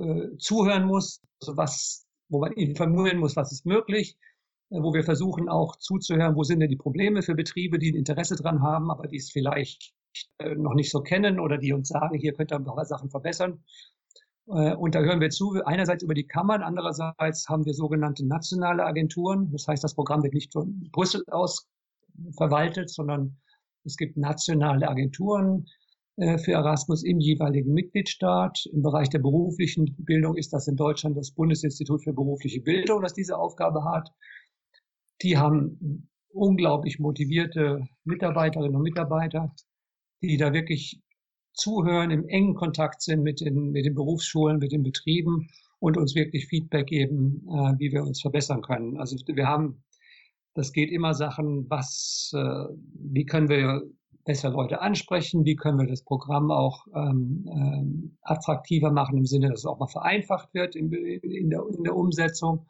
äh, 0.00 0.36
zuhören 0.38 0.86
muss, 0.86 1.20
also 1.42 1.56
was 1.56 2.07
wo 2.28 2.40
man 2.40 2.52
informieren 2.52 3.18
muss, 3.18 3.36
was 3.36 3.52
ist 3.52 3.66
möglich, 3.66 4.16
äh, 4.70 4.80
wo 4.80 4.92
wir 4.92 5.04
versuchen 5.04 5.48
auch 5.48 5.76
zuzuhören, 5.76 6.36
wo 6.36 6.44
sind 6.44 6.60
denn 6.60 6.70
die 6.70 6.76
Probleme 6.76 7.22
für 7.22 7.34
Betriebe, 7.34 7.78
die 7.78 7.92
ein 7.92 7.96
Interesse 7.96 8.36
dran 8.36 8.62
haben, 8.62 8.90
aber 8.90 9.06
die 9.06 9.16
es 9.16 9.30
vielleicht 9.30 9.92
äh, 10.38 10.54
noch 10.54 10.74
nicht 10.74 10.90
so 10.90 11.00
kennen 11.00 11.40
oder 11.40 11.58
die 11.58 11.72
uns 11.72 11.88
sagen, 11.88 12.18
hier 12.18 12.32
könnt 12.32 12.52
ihr 12.52 12.56
ein 12.56 12.64
paar 12.64 12.84
Sachen 12.84 13.10
verbessern. 13.10 13.62
Äh, 14.48 14.74
und 14.74 14.94
da 14.94 15.00
hören 15.00 15.20
wir 15.20 15.30
zu, 15.30 15.62
einerseits 15.64 16.02
über 16.02 16.14
die 16.14 16.26
Kammern, 16.26 16.62
andererseits 16.62 17.48
haben 17.48 17.64
wir 17.64 17.74
sogenannte 17.74 18.26
nationale 18.26 18.84
Agenturen. 18.84 19.50
Das 19.52 19.66
heißt, 19.68 19.84
das 19.84 19.94
Programm 19.94 20.22
wird 20.22 20.34
nicht 20.34 20.52
von 20.52 20.88
Brüssel 20.92 21.22
aus 21.30 21.68
verwaltet, 22.36 22.90
sondern 22.90 23.36
es 23.84 23.96
gibt 23.96 24.16
nationale 24.16 24.88
Agenturen, 24.88 25.66
für 26.18 26.52
Erasmus 26.52 27.04
im 27.04 27.20
jeweiligen 27.20 27.72
Mitgliedstaat. 27.72 28.66
Im 28.72 28.82
Bereich 28.82 29.08
der 29.08 29.20
beruflichen 29.20 29.94
Bildung 29.98 30.36
ist 30.36 30.52
das 30.52 30.66
in 30.66 30.74
Deutschland 30.74 31.16
das 31.16 31.30
Bundesinstitut 31.30 32.02
für 32.02 32.12
berufliche 32.12 32.60
Bildung, 32.60 33.02
das 33.02 33.14
diese 33.14 33.38
Aufgabe 33.38 33.84
hat. 33.84 34.10
Die 35.22 35.36
haben 35.36 36.08
unglaublich 36.30 36.98
motivierte 36.98 37.86
Mitarbeiterinnen 38.04 38.76
und 38.76 38.82
Mitarbeiter, 38.82 39.54
die 40.22 40.36
da 40.36 40.52
wirklich 40.52 41.00
zuhören, 41.52 42.10
im 42.10 42.26
engen 42.28 42.54
Kontakt 42.54 43.02
sind 43.02 43.22
mit 43.22 43.40
den, 43.40 43.70
mit 43.70 43.84
den 43.84 43.94
Berufsschulen, 43.94 44.58
mit 44.58 44.72
den 44.72 44.82
Betrieben 44.82 45.48
und 45.80 45.96
uns 45.96 46.14
wirklich 46.14 46.46
Feedback 46.46 46.86
geben, 46.86 47.46
äh, 47.48 47.78
wie 47.78 47.92
wir 47.92 48.02
uns 48.02 48.20
verbessern 48.20 48.62
können. 48.62 48.96
Also 48.98 49.16
wir 49.26 49.46
haben, 49.46 49.82
das 50.54 50.72
geht 50.72 50.90
immer 50.90 51.14
Sachen, 51.14 51.68
was, 51.68 52.32
äh, 52.34 52.64
wie 53.12 53.24
können 53.24 53.48
wir 53.48 53.82
besser 54.28 54.50
Leute 54.50 54.82
ansprechen, 54.82 55.46
wie 55.46 55.56
können 55.56 55.78
wir 55.78 55.86
das 55.86 56.02
Programm 56.02 56.50
auch 56.50 56.86
ähm, 56.94 57.46
ähm, 57.50 58.18
attraktiver 58.20 58.92
machen 58.92 59.16
im 59.16 59.24
Sinne, 59.24 59.48
dass 59.48 59.60
es 59.60 59.64
auch 59.64 59.78
mal 59.78 59.86
vereinfacht 59.86 60.52
wird 60.52 60.76
in, 60.76 60.92
in, 60.92 61.48
der, 61.48 61.62
in 61.74 61.82
der, 61.82 61.96
Umsetzung. 61.96 62.66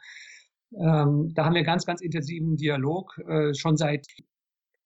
Ähm, 0.72 1.32
da 1.34 1.44
haben 1.44 1.56
wir 1.56 1.64
ganz, 1.64 1.84
ganz 1.84 2.00
intensiven 2.00 2.56
Dialog 2.56 3.18
äh, 3.26 3.54
schon 3.54 3.76
seit 3.76 4.06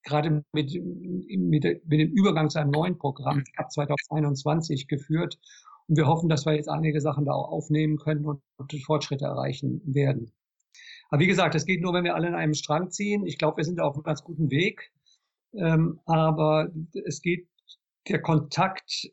gerade 0.03 0.43
mit, 0.53 0.73
mit, 0.73 1.63
mit, 1.85 2.01
dem 2.01 2.11
Übergang 2.11 2.49
zu 2.49 2.59
einem 2.59 2.71
neuen 2.71 2.97
Programm 2.97 3.45
ab 3.59 3.71
2021 3.71 4.89
geführt. 4.89 5.39
Und 5.89 5.99
wir 5.99 6.07
hoffen, 6.07 6.31
dass 6.31 6.47
wir 6.47 6.55
jetzt 6.55 6.71
einige 6.71 7.03
Sachen 7.03 7.27
da 7.27 7.33
auch 7.33 7.53
aufnehmen 7.53 7.99
können 7.99 8.25
und, 8.25 8.41
und 8.57 8.73
Fortschritte 8.87 9.27
erreichen 9.27 9.83
werden. 9.85 10.33
Aber 11.11 11.21
wie 11.21 11.27
gesagt, 11.27 11.55
das 11.55 11.67
geht 11.67 11.83
nur, 11.83 11.93
wenn 11.93 12.05
wir 12.05 12.15
alle 12.15 12.29
in 12.29 12.35
einem 12.35 12.55
Strang 12.55 12.91
ziehen. 12.91 13.27
Ich 13.27 13.37
glaube, 13.37 13.59
wir 13.59 13.65
sind 13.65 13.79
auf 13.79 13.95
einem 13.95 14.05
ganz 14.05 14.25
guten 14.25 14.51
Weg. 14.51 14.91
Ähm, 15.55 16.01
aber 16.07 16.71
es 17.07 17.21
geht, 17.23 17.49
der 18.09 18.21
Kontakt 18.21 19.11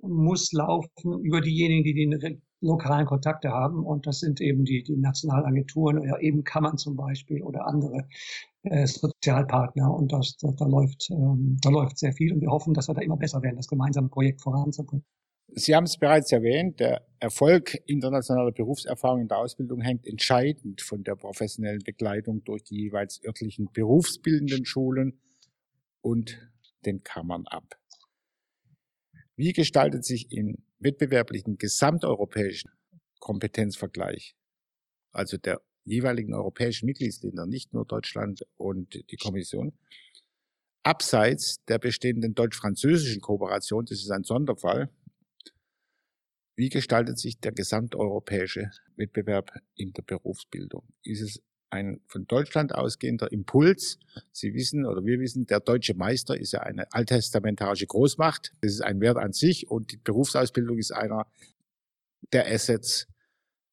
muss 0.00 0.52
laufen 0.52 1.20
über 1.22 1.40
diejenigen, 1.40 1.84
die 1.84 1.94
die 1.94 2.40
lokalen 2.60 3.06
Kontakte 3.06 3.50
haben. 3.50 3.84
Und 3.84 4.06
das 4.06 4.20
sind 4.20 4.40
eben 4.40 4.64
die, 4.64 4.82
die 4.82 4.96
Nationalagenturen 4.96 5.98
oder 5.98 6.20
eben 6.20 6.44
Kammern 6.44 6.76
zum 6.76 6.96
Beispiel 6.96 7.42
oder 7.42 7.66
andere 7.66 8.06
äh, 8.62 8.86
Sozialpartner. 8.86 9.92
Und 9.92 10.12
das, 10.12 10.36
da, 10.38 10.50
da 10.56 10.66
läuft, 10.66 11.10
ähm, 11.10 11.56
da 11.62 11.70
läuft 11.70 11.98
sehr 11.98 12.12
viel. 12.12 12.32
Und 12.32 12.40
wir 12.40 12.50
hoffen, 12.50 12.74
dass 12.74 12.88
wir 12.88 12.94
da 12.94 13.00
immer 13.00 13.16
besser 13.16 13.42
werden, 13.42 13.56
das 13.56 13.68
gemeinsame 13.68 14.08
Projekt 14.08 14.42
voranzubringen. 14.42 15.04
Sie 15.50 15.74
haben 15.74 15.84
es 15.84 15.96
bereits 15.96 16.30
erwähnt, 16.30 16.78
der 16.78 17.06
Erfolg 17.20 17.78
internationaler 17.86 18.52
Berufserfahrung 18.52 19.22
in 19.22 19.28
der 19.28 19.38
Ausbildung 19.38 19.80
hängt 19.80 20.06
entscheidend 20.06 20.82
von 20.82 21.04
der 21.04 21.16
professionellen 21.16 21.82
Begleitung 21.82 22.44
durch 22.44 22.64
die 22.64 22.82
jeweils 22.82 23.20
örtlichen 23.24 23.70
berufsbildenden 23.72 24.66
Schulen 24.66 25.18
und 26.08 26.38
den 26.86 27.02
Kammern 27.02 27.46
ab. 27.46 27.74
Wie 29.36 29.52
gestaltet 29.52 30.06
sich 30.06 30.32
im 30.32 30.56
wettbewerblichen 30.78 31.58
gesamteuropäischen 31.58 32.70
Kompetenzvergleich, 33.20 34.34
also 35.12 35.36
der 35.36 35.60
jeweiligen 35.84 36.34
europäischen 36.34 36.86
Mitgliedsländer, 36.86 37.44
nicht 37.46 37.74
nur 37.74 37.84
Deutschland 37.84 38.40
und 38.56 38.94
die 39.10 39.16
Kommission, 39.16 39.78
abseits 40.82 41.62
der 41.66 41.78
bestehenden 41.78 42.34
deutsch-französischen 42.34 43.20
Kooperation, 43.20 43.84
das 43.84 43.98
ist 43.98 44.10
ein 44.10 44.24
Sonderfall, 44.24 44.90
wie 46.56 46.70
gestaltet 46.70 47.18
sich 47.18 47.38
der 47.38 47.52
gesamteuropäische 47.52 48.70
Wettbewerb 48.96 49.52
in 49.74 49.92
der 49.92 50.02
Berufsbildung? 50.02 50.88
Ist 51.02 51.20
es 51.20 51.42
ein 51.70 52.00
von 52.06 52.26
Deutschland 52.26 52.74
ausgehender 52.74 53.30
Impuls? 53.32 53.98
Sie 54.32 54.54
wissen 54.54 54.86
oder 54.86 55.04
wir 55.04 55.20
wissen, 55.20 55.46
der 55.46 55.60
deutsche 55.60 55.94
Meister 55.94 56.38
ist 56.38 56.52
ja 56.52 56.60
eine 56.60 56.92
alttestamentarische 56.92 57.86
Großmacht. 57.86 58.52
Das 58.60 58.72
ist 58.72 58.82
ein 58.82 59.00
Wert 59.00 59.16
an 59.16 59.32
sich 59.32 59.70
und 59.70 59.92
die 59.92 59.96
Berufsausbildung 59.96 60.78
ist 60.78 60.92
einer 60.92 61.26
der 62.32 62.46
Assets 62.46 63.06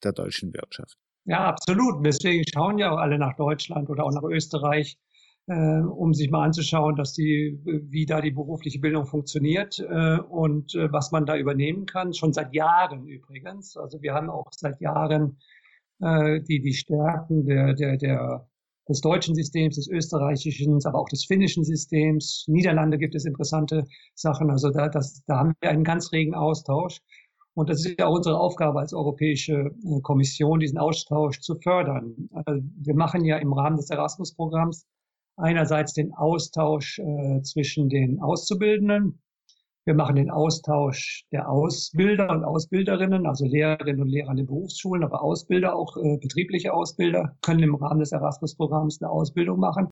der 0.03 0.13
deutschen 0.13 0.53
Wirtschaft. 0.53 0.97
Ja, 1.25 1.45
absolut. 1.45 2.05
Deswegen 2.05 2.43
schauen 2.53 2.77
ja 2.77 2.91
auch 2.91 2.97
alle 2.97 3.17
nach 3.17 3.35
Deutschland 3.35 3.89
oder 3.89 4.05
auch 4.05 4.11
nach 4.11 4.23
Österreich, 4.23 4.97
äh, 5.47 5.79
um 5.79 6.13
sich 6.13 6.29
mal 6.29 6.45
anzuschauen, 6.45 6.95
dass 6.95 7.13
die, 7.13 7.59
wie 7.63 8.05
da 8.05 8.21
die 8.21 8.31
berufliche 8.31 8.79
Bildung 8.79 9.07
funktioniert 9.07 9.79
äh, 9.79 10.19
und 10.19 10.75
äh, 10.75 10.91
was 10.91 11.11
man 11.11 11.25
da 11.25 11.35
übernehmen 11.35 11.87
kann. 11.87 12.13
Schon 12.13 12.31
seit 12.31 12.53
Jahren 12.53 13.07
übrigens. 13.07 13.75
Also 13.75 14.01
wir 14.03 14.13
haben 14.13 14.29
auch 14.29 14.51
seit 14.51 14.79
Jahren 14.81 15.37
äh, 16.01 16.41
die, 16.41 16.61
die 16.61 16.73
Stärken 16.73 17.45
der, 17.45 17.73
der, 17.73 17.97
der, 17.97 18.47
des 18.87 19.01
deutschen 19.01 19.35
Systems, 19.35 19.75
des 19.75 19.87
österreichischen, 19.89 20.79
aber 20.85 20.99
auch 20.99 21.09
des 21.09 21.25
finnischen 21.25 21.63
Systems. 21.63 22.45
Niederlande 22.47 22.97
gibt 22.97 23.15
es 23.15 23.25
interessante 23.25 23.85
Sachen. 24.13 24.49
Also 24.49 24.69
da, 24.69 24.89
das, 24.89 25.23
da 25.25 25.39
haben 25.39 25.53
wir 25.59 25.69
einen 25.69 25.83
ganz 25.83 26.11
regen 26.11 26.35
Austausch. 26.35 26.99
Und 27.55 27.69
das 27.69 27.85
ist 27.85 27.97
ja 27.97 28.07
auch 28.07 28.15
unsere 28.15 28.37
Aufgabe 28.37 28.79
als 28.79 28.93
Europäische 28.93 29.53
äh, 29.53 30.01
Kommission, 30.01 30.59
diesen 30.59 30.77
Austausch 30.77 31.39
zu 31.39 31.55
fördern. 31.55 32.29
Also 32.33 32.61
wir 32.77 32.95
machen 32.95 33.23
ja 33.23 33.37
im 33.37 33.53
Rahmen 33.53 33.77
des 33.77 33.89
Erasmus-Programms 33.89 34.85
einerseits 35.37 35.93
den 35.93 36.13
Austausch 36.13 36.99
äh, 36.99 37.41
zwischen 37.41 37.89
den 37.89 38.21
Auszubildenden. 38.21 39.21
Wir 39.85 39.93
machen 39.93 40.15
den 40.15 40.31
Austausch 40.31 41.25
der 41.31 41.47
Ausbilder 41.47 42.31
und 42.31 42.43
Ausbilderinnen, 42.43 43.27
also 43.27 43.45
Lehrerinnen 43.45 44.01
und 44.01 44.07
Lehrer 44.09 44.31
in 44.31 44.37
den 44.37 44.47
Berufsschulen, 44.47 45.03
aber 45.03 45.21
Ausbilder, 45.21 45.75
auch 45.75 45.95
äh, 45.97 46.17
betriebliche 46.17 46.73
Ausbilder, 46.73 47.35
können 47.41 47.61
im 47.61 47.75
Rahmen 47.75 47.99
des 47.99 48.11
Erasmus-Programms 48.11 49.01
eine 49.01 49.11
Ausbildung 49.11 49.59
machen. 49.59 49.89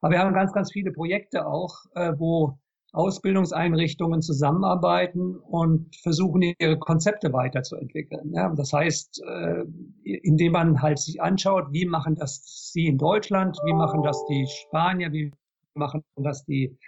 Aber 0.00 0.12
wir 0.12 0.20
haben 0.20 0.34
ganz, 0.34 0.52
ganz 0.52 0.72
viele 0.72 0.92
Projekte 0.92 1.46
auch, 1.46 1.74
äh, 1.94 2.12
wo 2.16 2.58
Ausbildungseinrichtungen 2.92 4.22
zusammenarbeiten 4.22 5.36
und 5.36 5.94
versuchen, 5.96 6.42
ihre 6.58 6.78
Konzepte 6.78 7.32
weiterzuentwickeln. 7.32 8.32
Ja, 8.32 8.48
das 8.54 8.72
heißt, 8.72 9.22
äh, 9.26 9.64
indem 10.04 10.52
man 10.52 10.80
halt 10.80 10.98
sich 10.98 11.20
anschaut, 11.20 11.66
wie 11.70 11.84
machen 11.84 12.14
das 12.14 12.70
sie 12.72 12.86
in 12.86 12.96
Deutschland, 12.96 13.58
wie 13.64 13.74
machen 13.74 14.02
das 14.02 14.24
die 14.26 14.46
Spanier, 14.46 15.12
wie 15.12 15.32
machen 15.74 16.02
das 16.16 16.44
die, 16.46 16.78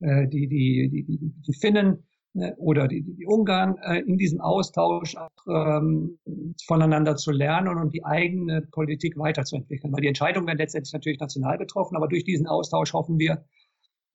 äh, 0.00 0.28
die, 0.28 0.48
die, 0.48 0.88
die, 0.90 1.04
die, 1.04 1.18
die 1.46 1.54
Finnen 1.54 2.04
ne, 2.34 2.54
oder 2.58 2.88
die, 2.88 3.02
die 3.02 3.26
Ungarn, 3.26 3.76
äh, 3.82 4.00
in 4.00 4.18
diesem 4.18 4.40
Austausch 4.40 5.16
auch, 5.16 5.30
ähm, 5.48 6.18
voneinander 6.66 7.16
zu 7.16 7.32
lernen 7.32 7.78
und 7.78 7.94
die 7.94 8.04
eigene 8.04 8.62
Politik 8.62 9.16
weiterzuentwickeln. 9.16 9.92
Weil 9.92 10.02
die 10.02 10.08
Entscheidungen 10.08 10.46
werden 10.46 10.58
letztendlich 10.58 10.92
natürlich 10.92 11.20
national 11.20 11.58
getroffen, 11.58 11.96
aber 11.96 12.08
durch 12.08 12.24
diesen 12.24 12.46
Austausch 12.46 12.92
hoffen 12.92 13.18
wir, 13.18 13.44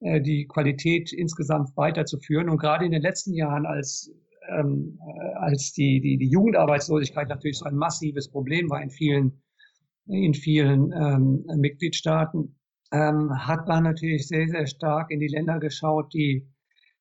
äh, 0.01 0.21
die 0.21 0.47
Qualität 0.47 1.13
insgesamt 1.13 1.75
weiterzuführen. 1.77 2.49
Und 2.49 2.57
gerade 2.57 2.85
in 2.85 2.91
den 2.91 3.01
letzten 3.01 3.33
Jahren, 3.33 3.65
als, 3.65 4.11
ähm, 4.49 4.99
äh, 4.99 5.33
als 5.35 5.73
die, 5.73 6.01
die, 6.01 6.17
die 6.17 6.29
Jugendarbeitslosigkeit 6.29 7.29
natürlich 7.29 7.59
so 7.59 7.65
ein 7.65 7.75
massives 7.75 8.29
Problem 8.29 8.69
war 8.69 8.81
in 8.81 8.89
vielen, 8.89 9.41
in 10.07 10.33
vielen 10.33 10.91
ähm, 10.91 11.45
Mitgliedstaaten, 11.55 12.55
ähm, 12.91 13.47
hat 13.47 13.67
man 13.67 13.83
natürlich 13.83 14.27
sehr, 14.27 14.47
sehr 14.47 14.67
stark 14.67 15.11
in 15.11 15.19
die 15.19 15.27
Länder 15.27 15.59
geschaut, 15.59 16.13
die 16.13 16.47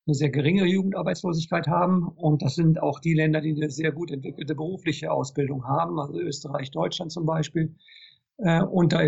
eine 0.06 0.14
sehr 0.14 0.30
geringe 0.30 0.66
Jugendarbeitslosigkeit 0.66 1.66
haben. 1.66 2.08
Und 2.08 2.42
das 2.42 2.54
sind 2.54 2.82
auch 2.82 3.00
die 3.00 3.14
Länder, 3.14 3.40
die 3.40 3.54
eine 3.54 3.70
sehr 3.70 3.92
gut 3.92 4.10
entwickelte 4.10 4.54
berufliche 4.54 5.10
Ausbildung 5.12 5.64
haben, 5.64 5.98
also 5.98 6.18
Österreich, 6.18 6.70
Deutschland 6.70 7.12
zum 7.12 7.26
Beispiel. 7.26 7.76
Äh, 8.38 8.62
und 8.62 8.92
da 8.92 9.02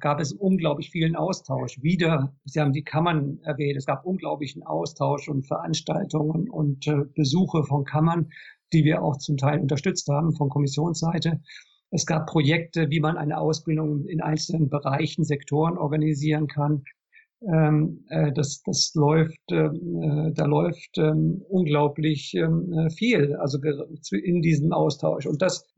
gab 0.00 0.20
es 0.20 0.32
unglaublich 0.32 0.90
vielen 0.90 1.16
Austausch. 1.16 1.80
Wieder, 1.82 2.34
Sie 2.44 2.60
haben 2.60 2.72
die 2.72 2.84
Kammern 2.84 3.38
erwähnt, 3.42 3.76
es 3.76 3.86
gab 3.86 4.04
unglaublichen 4.04 4.62
Austausch 4.62 5.28
und 5.28 5.46
Veranstaltungen 5.46 6.50
und 6.50 6.86
äh, 6.86 7.04
Besuche 7.14 7.62
von 7.64 7.84
Kammern, 7.84 8.30
die 8.72 8.84
wir 8.84 9.02
auch 9.02 9.18
zum 9.18 9.36
Teil 9.36 9.60
unterstützt 9.60 10.08
haben 10.08 10.34
von 10.34 10.48
Kommissionsseite. 10.48 11.40
Es 11.92 12.06
gab 12.06 12.26
Projekte, 12.26 12.90
wie 12.90 13.00
man 13.00 13.16
eine 13.16 13.38
Ausbildung 13.38 14.06
in 14.06 14.20
einzelnen 14.20 14.68
Bereichen, 14.68 15.24
Sektoren 15.24 15.78
organisieren 15.78 16.48
kann. 16.48 16.82
Ähm, 17.42 18.04
äh, 18.08 18.32
das, 18.32 18.62
das 18.62 18.92
läuft, 18.94 19.40
da 19.48 20.44
läuft 20.44 20.98
ähm, 20.98 21.42
unglaublich 21.48 22.34
ähm, 22.34 22.88
viel, 22.96 23.36
also 23.36 23.58
in 24.12 24.42
diesem 24.42 24.72
Austausch. 24.72 25.26
Und 25.26 25.42
das 25.42 25.68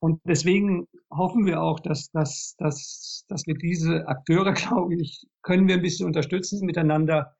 und 0.00 0.22
deswegen 0.24 0.88
hoffen 1.10 1.44
wir 1.44 1.62
auch, 1.62 1.78
dass, 1.78 2.10
dass, 2.10 2.56
dass, 2.58 3.24
dass 3.28 3.46
wir 3.46 3.54
diese 3.54 4.08
Akteure, 4.08 4.52
glaube 4.54 4.94
ich, 4.94 5.26
können 5.42 5.68
wir 5.68 5.76
ein 5.76 5.82
bisschen 5.82 6.06
unterstützen, 6.06 6.64
miteinander 6.64 7.36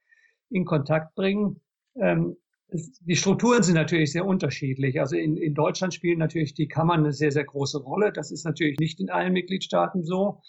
in 0.50 0.64
Kontakt 0.64 1.14
bringen. 1.14 1.60
Ähm, 1.96 2.36
die 2.72 3.16
Strukturen 3.16 3.62
sind 3.62 3.74
natürlich 3.74 4.12
sehr 4.12 4.26
unterschiedlich. 4.26 5.00
Also 5.00 5.16
in, 5.16 5.36
in 5.36 5.54
Deutschland 5.54 5.94
spielen 5.94 6.18
natürlich 6.18 6.54
die 6.54 6.68
Kammern 6.68 7.00
eine 7.00 7.12
sehr, 7.12 7.32
sehr 7.32 7.44
große 7.44 7.78
Rolle. 7.78 8.12
Das 8.12 8.30
ist 8.30 8.44
natürlich 8.44 8.78
nicht 8.78 9.00
in 9.00 9.10
allen 9.10 9.32
Mitgliedstaaten 9.32 10.04
so. 10.04 10.42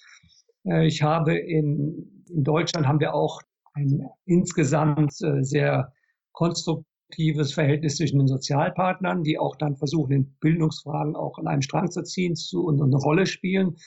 Äh, 0.66 0.88
ich 0.88 1.02
habe 1.02 1.36
in, 1.36 2.24
in 2.30 2.44
Deutschland 2.44 2.88
haben 2.88 3.00
wir 3.00 3.14
auch 3.14 3.42
ein 3.74 4.08
insgesamt 4.26 5.14
äh, 5.22 5.44
sehr 5.44 5.94
konstruktives 6.34 7.54
Verhältnis 7.54 7.98
zwischen 7.98 8.20
den 8.20 8.28
Sozialpartnern, 8.28 9.24
die 9.24 9.38
auch 9.38 9.56
dann 9.56 9.76
versuchen, 9.76 10.12
in 10.12 10.36
Bildungsfragen 10.40 11.16
auch 11.16 11.38
an 11.38 11.48
einem 11.48 11.62
Strang 11.62 11.90
zu 11.92 12.04
ziehen 12.04 12.36
zu, 12.36 12.66
und 12.66 12.82
eine 12.82 12.98
Rolle 12.98 13.26
spielen. 13.26 13.78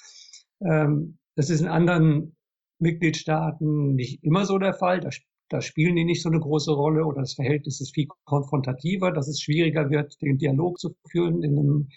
Ähm, 0.60 1.18
das 1.36 1.50
ist 1.50 1.60
in 1.60 1.68
anderen 1.68 2.36
Mitgliedstaaten 2.78 3.94
nicht 3.94 4.22
immer 4.22 4.44
so 4.44 4.58
der 4.58 4.74
Fall. 4.74 5.00
Da, 5.00 5.10
da 5.48 5.60
spielen 5.60 5.96
die 5.96 6.04
nicht 6.04 6.22
so 6.22 6.28
eine 6.28 6.40
große 6.40 6.72
Rolle 6.72 7.04
oder 7.04 7.20
das 7.20 7.34
Verhältnis 7.34 7.80
ist 7.80 7.94
viel 7.94 8.08
konfrontativer, 8.24 9.12
dass 9.12 9.28
es 9.28 9.40
schwieriger 9.40 9.90
wird, 9.90 10.20
den 10.22 10.38
Dialog 10.38 10.78
zu 10.78 10.94
führen 11.10 11.42
in 11.42 11.58
einem, 11.58 11.88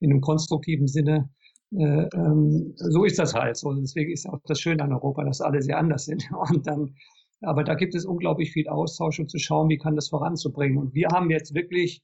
in 0.00 0.10
einem 0.10 0.20
konstruktiven 0.20 0.88
Sinne. 0.88 1.30
Äh, 1.72 2.08
ähm, 2.14 2.72
so 2.76 3.04
ist 3.04 3.18
das 3.18 3.34
halt 3.34 3.56
so. 3.56 3.72
Deswegen 3.74 4.12
ist 4.12 4.28
auch 4.28 4.40
das 4.44 4.60
Schöne 4.60 4.82
an 4.82 4.92
Europa, 4.92 5.24
dass 5.24 5.40
alle 5.40 5.62
sehr 5.62 5.78
anders 5.78 6.04
sind. 6.04 6.28
Und 6.50 6.66
dann 6.66 6.94
aber 7.42 7.64
da 7.64 7.74
gibt 7.74 7.94
es 7.94 8.04
unglaublich 8.04 8.52
viel 8.52 8.68
Austausch, 8.68 9.20
um 9.20 9.28
zu 9.28 9.38
schauen, 9.38 9.68
wie 9.68 9.78
kann 9.78 9.94
das 9.94 10.08
voranzubringen. 10.08 10.78
Und 10.78 10.94
wir 10.94 11.08
haben 11.12 11.30
jetzt 11.30 11.54
wirklich, 11.54 12.02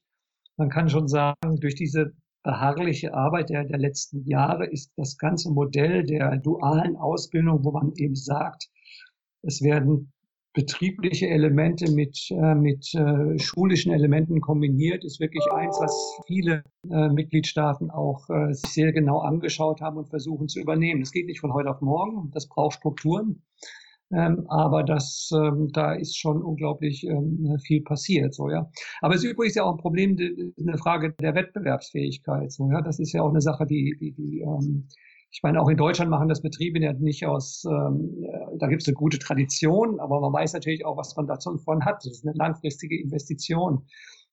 man 0.57 0.69
kann 0.69 0.89
schon 0.89 1.07
sagen, 1.07 1.59
durch 1.59 1.75
diese 1.75 2.13
beharrliche 2.43 3.13
Arbeit 3.13 3.49
der, 3.49 3.63
der 3.63 3.79
letzten 3.79 4.25
Jahre 4.25 4.67
ist 4.67 4.91
das 4.97 5.17
ganze 5.17 5.49
Modell 5.49 6.03
der 6.03 6.37
dualen 6.37 6.97
Ausbildung, 6.97 7.63
wo 7.63 7.71
man 7.71 7.93
eben 7.95 8.15
sagt, 8.15 8.69
es 9.41 9.61
werden 9.61 10.11
betriebliche 10.53 11.27
Elemente 11.27 11.91
mit, 11.91 12.29
äh, 12.29 12.55
mit 12.55 12.93
äh, 12.93 13.39
schulischen 13.39 13.91
Elementen 13.91 14.39
kombiniert, 14.39 15.03
ist 15.03 15.19
wirklich 15.19 15.43
eins, 15.51 15.77
was 15.79 16.21
viele 16.27 16.63
äh, 16.89 17.09
Mitgliedstaaten 17.09 17.89
auch 17.89 18.29
äh, 18.29 18.53
sich 18.53 18.71
sehr 18.71 18.93
genau 18.93 19.19
angeschaut 19.19 19.81
haben 19.81 19.97
und 19.97 20.09
versuchen 20.09 20.47
zu 20.47 20.59
übernehmen. 20.59 21.01
Das 21.01 21.11
geht 21.11 21.25
nicht 21.25 21.39
von 21.39 21.53
heute 21.53 21.71
auf 21.71 21.81
morgen, 21.81 22.29
das 22.31 22.47
braucht 22.47 22.75
Strukturen. 22.75 23.41
Ähm, 24.11 24.45
aber 24.47 24.83
das, 24.83 25.31
ähm, 25.33 25.69
da 25.73 25.93
ist 25.93 26.17
schon 26.17 26.43
unglaublich 26.43 27.03
ähm, 27.03 27.57
viel 27.63 27.81
passiert, 27.81 28.35
so, 28.35 28.49
ja. 28.49 28.69
Aber 29.01 29.15
es 29.15 29.23
ist 29.23 29.31
übrigens 29.31 29.55
ja 29.55 29.63
auch 29.63 29.71
ein 29.71 29.77
Problem, 29.77 30.15
eine 30.59 30.77
Frage 30.77 31.13
der 31.19 31.33
Wettbewerbsfähigkeit, 31.33 32.51
so, 32.51 32.69
ja. 32.69 32.81
Das 32.81 32.99
ist 32.99 33.13
ja 33.13 33.23
auch 33.23 33.29
eine 33.29 33.41
Sache, 33.41 33.65
die, 33.65 33.95
die, 33.99 34.11
die 34.11 34.41
ähm, 34.41 34.87
Ich 35.35 35.41
meine, 35.41 35.59
auch 35.59 35.67
in 35.67 35.77
Deutschland 35.77 36.11
machen 36.11 36.29
das 36.29 36.43
Betriebe 36.43 36.79
ja 36.79 36.93
nicht 36.93 37.25
aus, 37.25 37.65
ähm, 37.65 38.23
da 38.59 38.67
gibt 38.67 38.83
es 38.83 38.87
eine 38.87 38.93
gute 38.93 39.17
Tradition, 39.17 39.99
aber 39.99 40.21
man 40.21 40.31
weiß 40.31 40.53
natürlich 40.53 40.85
auch, 40.85 40.95
was 40.95 41.15
man 41.15 41.25
davon 41.25 41.83
hat. 41.85 42.05
Das 42.05 42.13
ist 42.13 42.27
eine 42.27 42.37
langfristige 42.37 43.01
Investition 43.01 43.87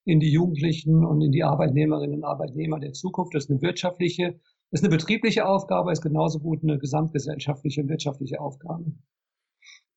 in 0.04 0.20
die 0.20 0.30
Jugendlichen 0.30 1.06
und 1.06 1.22
in 1.22 1.32
die 1.32 1.42
Arbeitnehmerinnen 1.42 2.16
und 2.16 2.24
Arbeitnehmer 2.24 2.78
der 2.78 2.92
Zukunft. 2.92 3.34
Das 3.34 3.44
ist 3.44 3.50
eine 3.50 3.62
wirtschaftliche, 3.62 4.40
das 4.70 4.80
ist 4.80 4.84
eine 4.84 4.94
betriebliche 4.94 5.46
Aufgabe, 5.46 5.90
ist 5.90 6.02
genauso 6.02 6.38
gut 6.38 6.62
eine 6.62 6.78
gesamtgesellschaftliche 6.78 7.80
und 7.80 7.88
wirtschaftliche 7.88 8.38
Aufgabe. 8.38 8.92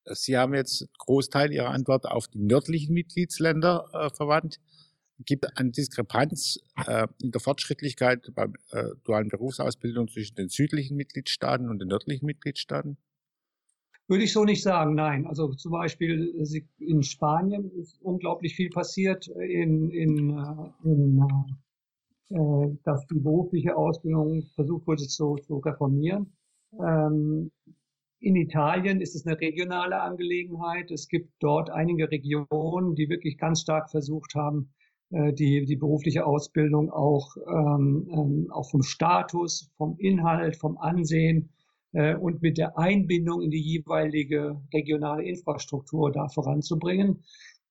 Sie 0.05 0.37
haben 0.37 0.53
jetzt 0.53 0.87
Großteil 0.99 1.51
Ihrer 1.51 1.69
Antwort 1.69 2.05
auf 2.05 2.27
die 2.29 2.39
nördlichen 2.39 2.93
Mitgliedsländer 2.93 3.89
äh, 3.91 4.09
verwandt 4.09 4.61
gibt 5.19 5.57
eine 5.57 5.71
Diskrepanz 5.71 6.59
äh, 6.87 7.07
in 7.21 7.31
der 7.31 7.41
Fortschrittlichkeit 7.41 8.31
bei 8.35 8.45
äh, 8.71 8.89
dualen 9.03 9.29
Berufsausbildung 9.29 10.07
zwischen 10.07 10.35
den 10.35 10.49
südlichen 10.49 10.97
Mitgliedstaaten 10.97 11.69
und 11.69 11.79
den 11.79 11.87
nördlichen 11.89 12.25
Mitgliedstaaten? 12.25 12.97
Würde 14.07 14.25
ich 14.25 14.33
so 14.33 14.43
nicht 14.43 14.61
sagen, 14.61 14.95
nein. 14.95 15.25
Also 15.25 15.53
zum 15.53 15.71
Beispiel 15.71 16.33
in 16.79 17.03
Spanien 17.03 17.71
ist 17.71 18.01
unglaublich 18.01 18.55
viel 18.55 18.69
passiert, 18.69 19.27
in, 19.27 19.89
in, 19.91 20.37
äh, 20.37 20.87
in 20.87 21.25
äh, 22.29 22.77
dass 22.83 23.05
die 23.07 23.19
berufliche 23.19 23.75
Ausbildung 23.75 24.43
versucht 24.55 24.87
wurde 24.87 25.07
zu, 25.07 25.35
zu 25.35 25.57
reformieren. 25.57 26.35
Ähm, 26.79 27.51
in 28.19 28.35
Italien 28.35 29.01
ist 29.01 29.15
es 29.15 29.27
eine 29.27 29.39
regionale 29.39 30.01
Angelegenheit. 30.01 30.89
Es 30.91 31.07
gibt 31.07 31.31
dort 31.39 31.69
einige 31.69 32.09
Regionen, 32.09 32.95
die 32.95 33.09
wirklich 33.09 33.37
ganz 33.37 33.61
stark 33.61 33.91
versucht 33.91 34.33
haben, 34.33 34.69
äh, 34.69 34.82
die, 35.33 35.65
die 35.65 35.75
berufliche 35.75 36.25
Ausbildung 36.25 36.89
auch, 36.89 37.35
ähm, 37.47 38.09
ähm, 38.11 38.47
auch 38.51 38.69
vom 38.71 38.81
Status, 38.81 39.71
vom 39.77 39.95
Inhalt, 39.99 40.55
vom 40.55 40.77
Ansehen 40.77 41.49
äh, 41.93 42.15
und 42.15 42.41
mit 42.41 42.57
der 42.57 42.77
Einbindung 42.77 43.41
in 43.41 43.51
die 43.51 43.61
jeweilige 43.61 44.59
regionale 44.73 45.23
Infrastruktur 45.23 46.11
da 46.11 46.27
voranzubringen. 46.29 47.23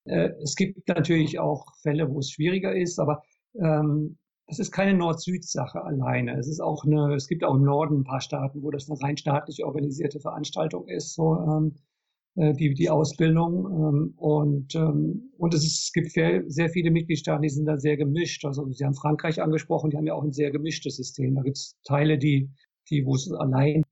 Äh, 0.04 0.30
es 0.42 0.54
gibt 0.56 0.88
natürlich 0.88 1.38
auch 1.38 1.66
Fälle, 1.82 2.08
wo 2.12 2.20
es 2.20 2.30
schwieriger 2.30 2.74
ist, 2.74 2.98
aber 2.98 3.22
ähm, 3.60 4.18
es 4.46 4.58
ist 4.58 4.72
keine 4.72 4.94
Nord-Süd-Sache 4.94 5.82
alleine. 5.82 6.38
Es 6.38 6.48
ist 6.48 6.60
auch 6.60 6.84
eine, 6.84 7.14
es 7.14 7.28
gibt 7.28 7.44
auch 7.44 7.54
im 7.54 7.62
Norden 7.62 8.00
ein 8.00 8.04
paar 8.04 8.20
Staaten, 8.20 8.62
wo 8.62 8.70
das 8.70 8.90
eine 8.90 9.00
rein 9.00 9.16
staatlich 9.16 9.64
organisierte 9.64 10.20
Veranstaltung 10.20 10.86
ist. 10.88 11.14
So, 11.14 11.36
ähm, 11.36 11.74
äh, 11.74 11.91
die, 12.34 12.72
die 12.74 12.88
Ausbildung. 12.88 13.66
Ähm, 13.66 14.14
und, 14.16 14.74
ähm, 14.74 15.32
und 15.38 15.54
es, 15.54 15.64
ist, 15.64 15.84
es 15.84 15.92
gibt 15.92 16.10
sehr 16.12 16.70
viele 16.70 16.90
Mitgliedstaaten, 16.90 17.42
die 17.42 17.50
sind 17.50 17.66
da 17.66 17.78
sehr 17.78 17.96
gemischt. 17.96 18.44
Also 18.44 18.66
Sie 18.70 18.84
haben 18.84 18.94
Frankreich 18.94 19.42
angesprochen, 19.42 19.90
die 19.90 19.96
haben 19.96 20.06
ja 20.06 20.14
auch 20.14 20.24
ein 20.24 20.32
sehr 20.32 20.50
gemischtes 20.50 20.96
System. 20.96 21.34
Da 21.34 21.42
gibt 21.42 21.58
es 21.58 21.76
Teile, 21.84 22.18
die, 22.18 22.50
die, 22.90 23.04
wo 23.04 23.14
es 23.14 23.30
allein 23.32 23.82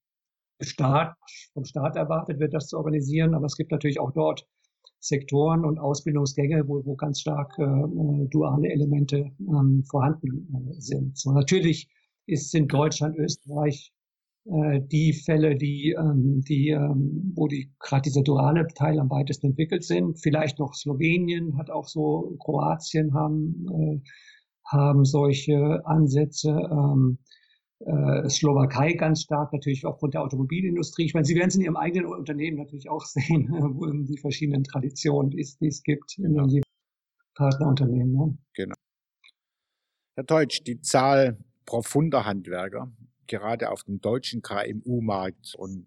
Staat, 0.62 1.14
vom 1.54 1.64
Staat 1.64 1.96
erwartet 1.96 2.38
wird, 2.38 2.54
das 2.54 2.68
zu 2.68 2.76
organisieren. 2.76 3.34
Aber 3.34 3.46
es 3.46 3.56
gibt 3.56 3.72
natürlich 3.72 4.00
auch 4.00 4.12
dort 4.12 4.46
Sektoren 5.00 5.64
und 5.64 5.78
Ausbildungsgänge, 5.78 6.68
wo, 6.68 6.84
wo 6.84 6.94
ganz 6.94 7.20
stark 7.20 7.58
äh, 7.58 7.62
äh 7.62 8.28
duale 8.28 8.68
Elemente 8.68 9.30
ähm, 9.40 9.82
vorhanden 9.88 10.70
äh, 10.70 10.80
sind. 10.80 11.16
So 11.16 11.32
natürlich 11.32 11.88
ist 12.26 12.54
in 12.54 12.68
Deutschland, 12.68 13.16
Österreich, 13.16 13.92
äh, 13.92 13.99
die 14.44 15.12
Fälle, 15.12 15.56
die, 15.56 15.94
ähm, 15.98 16.40
die, 16.48 16.70
ähm, 16.70 17.32
wo 17.36 17.46
die 17.46 17.72
gerade 17.78 18.02
dieser 18.02 18.22
duale 18.22 18.66
Teil 18.68 18.98
am 18.98 19.10
weitesten 19.10 19.48
entwickelt 19.48 19.84
sind. 19.84 20.18
Vielleicht 20.18 20.58
noch 20.58 20.74
Slowenien 20.74 21.58
hat 21.58 21.70
auch 21.70 21.86
so, 21.86 22.36
Kroatien 22.42 23.12
haben, 23.12 23.66
äh, 23.70 24.00
haben 24.66 25.04
solche 25.04 25.84
Ansätze. 25.84 26.50
Ähm, 26.50 27.18
äh, 27.80 28.28
Slowakei 28.28 28.92
ganz 28.92 29.22
stark, 29.22 29.52
natürlich 29.52 29.86
aufgrund 29.86 30.14
der 30.14 30.22
Automobilindustrie. 30.22 31.04
Ich 31.04 31.14
meine, 31.14 31.24
Sie 31.24 31.34
werden 31.34 31.48
es 31.48 31.56
in 31.56 31.62
Ihrem 31.62 31.76
eigenen 31.76 32.06
Unternehmen 32.06 32.58
natürlich 32.58 32.90
auch 32.90 33.04
sehen, 33.06 33.48
wo 33.50 33.86
die 33.86 34.18
verschiedenen 34.18 34.64
Traditionen, 34.64 35.30
die 35.30 35.40
es, 35.40 35.58
die 35.58 35.68
es 35.68 35.82
gibt 35.82 36.18
in 36.18 36.34
den 36.34 36.60
Partnerunternehmen. 37.34 38.14
Ja. 38.14 38.64
Genau. 38.64 38.74
Herr 40.16 40.26
Teutsch, 40.26 40.60
die 40.66 40.80
Zahl 40.80 41.38
profunder 41.64 42.26
Handwerker 42.26 42.92
gerade 43.30 43.70
auf 43.70 43.84
dem 43.84 44.00
deutschen 44.00 44.42
KMU-Markt 44.42 45.54
und 45.54 45.86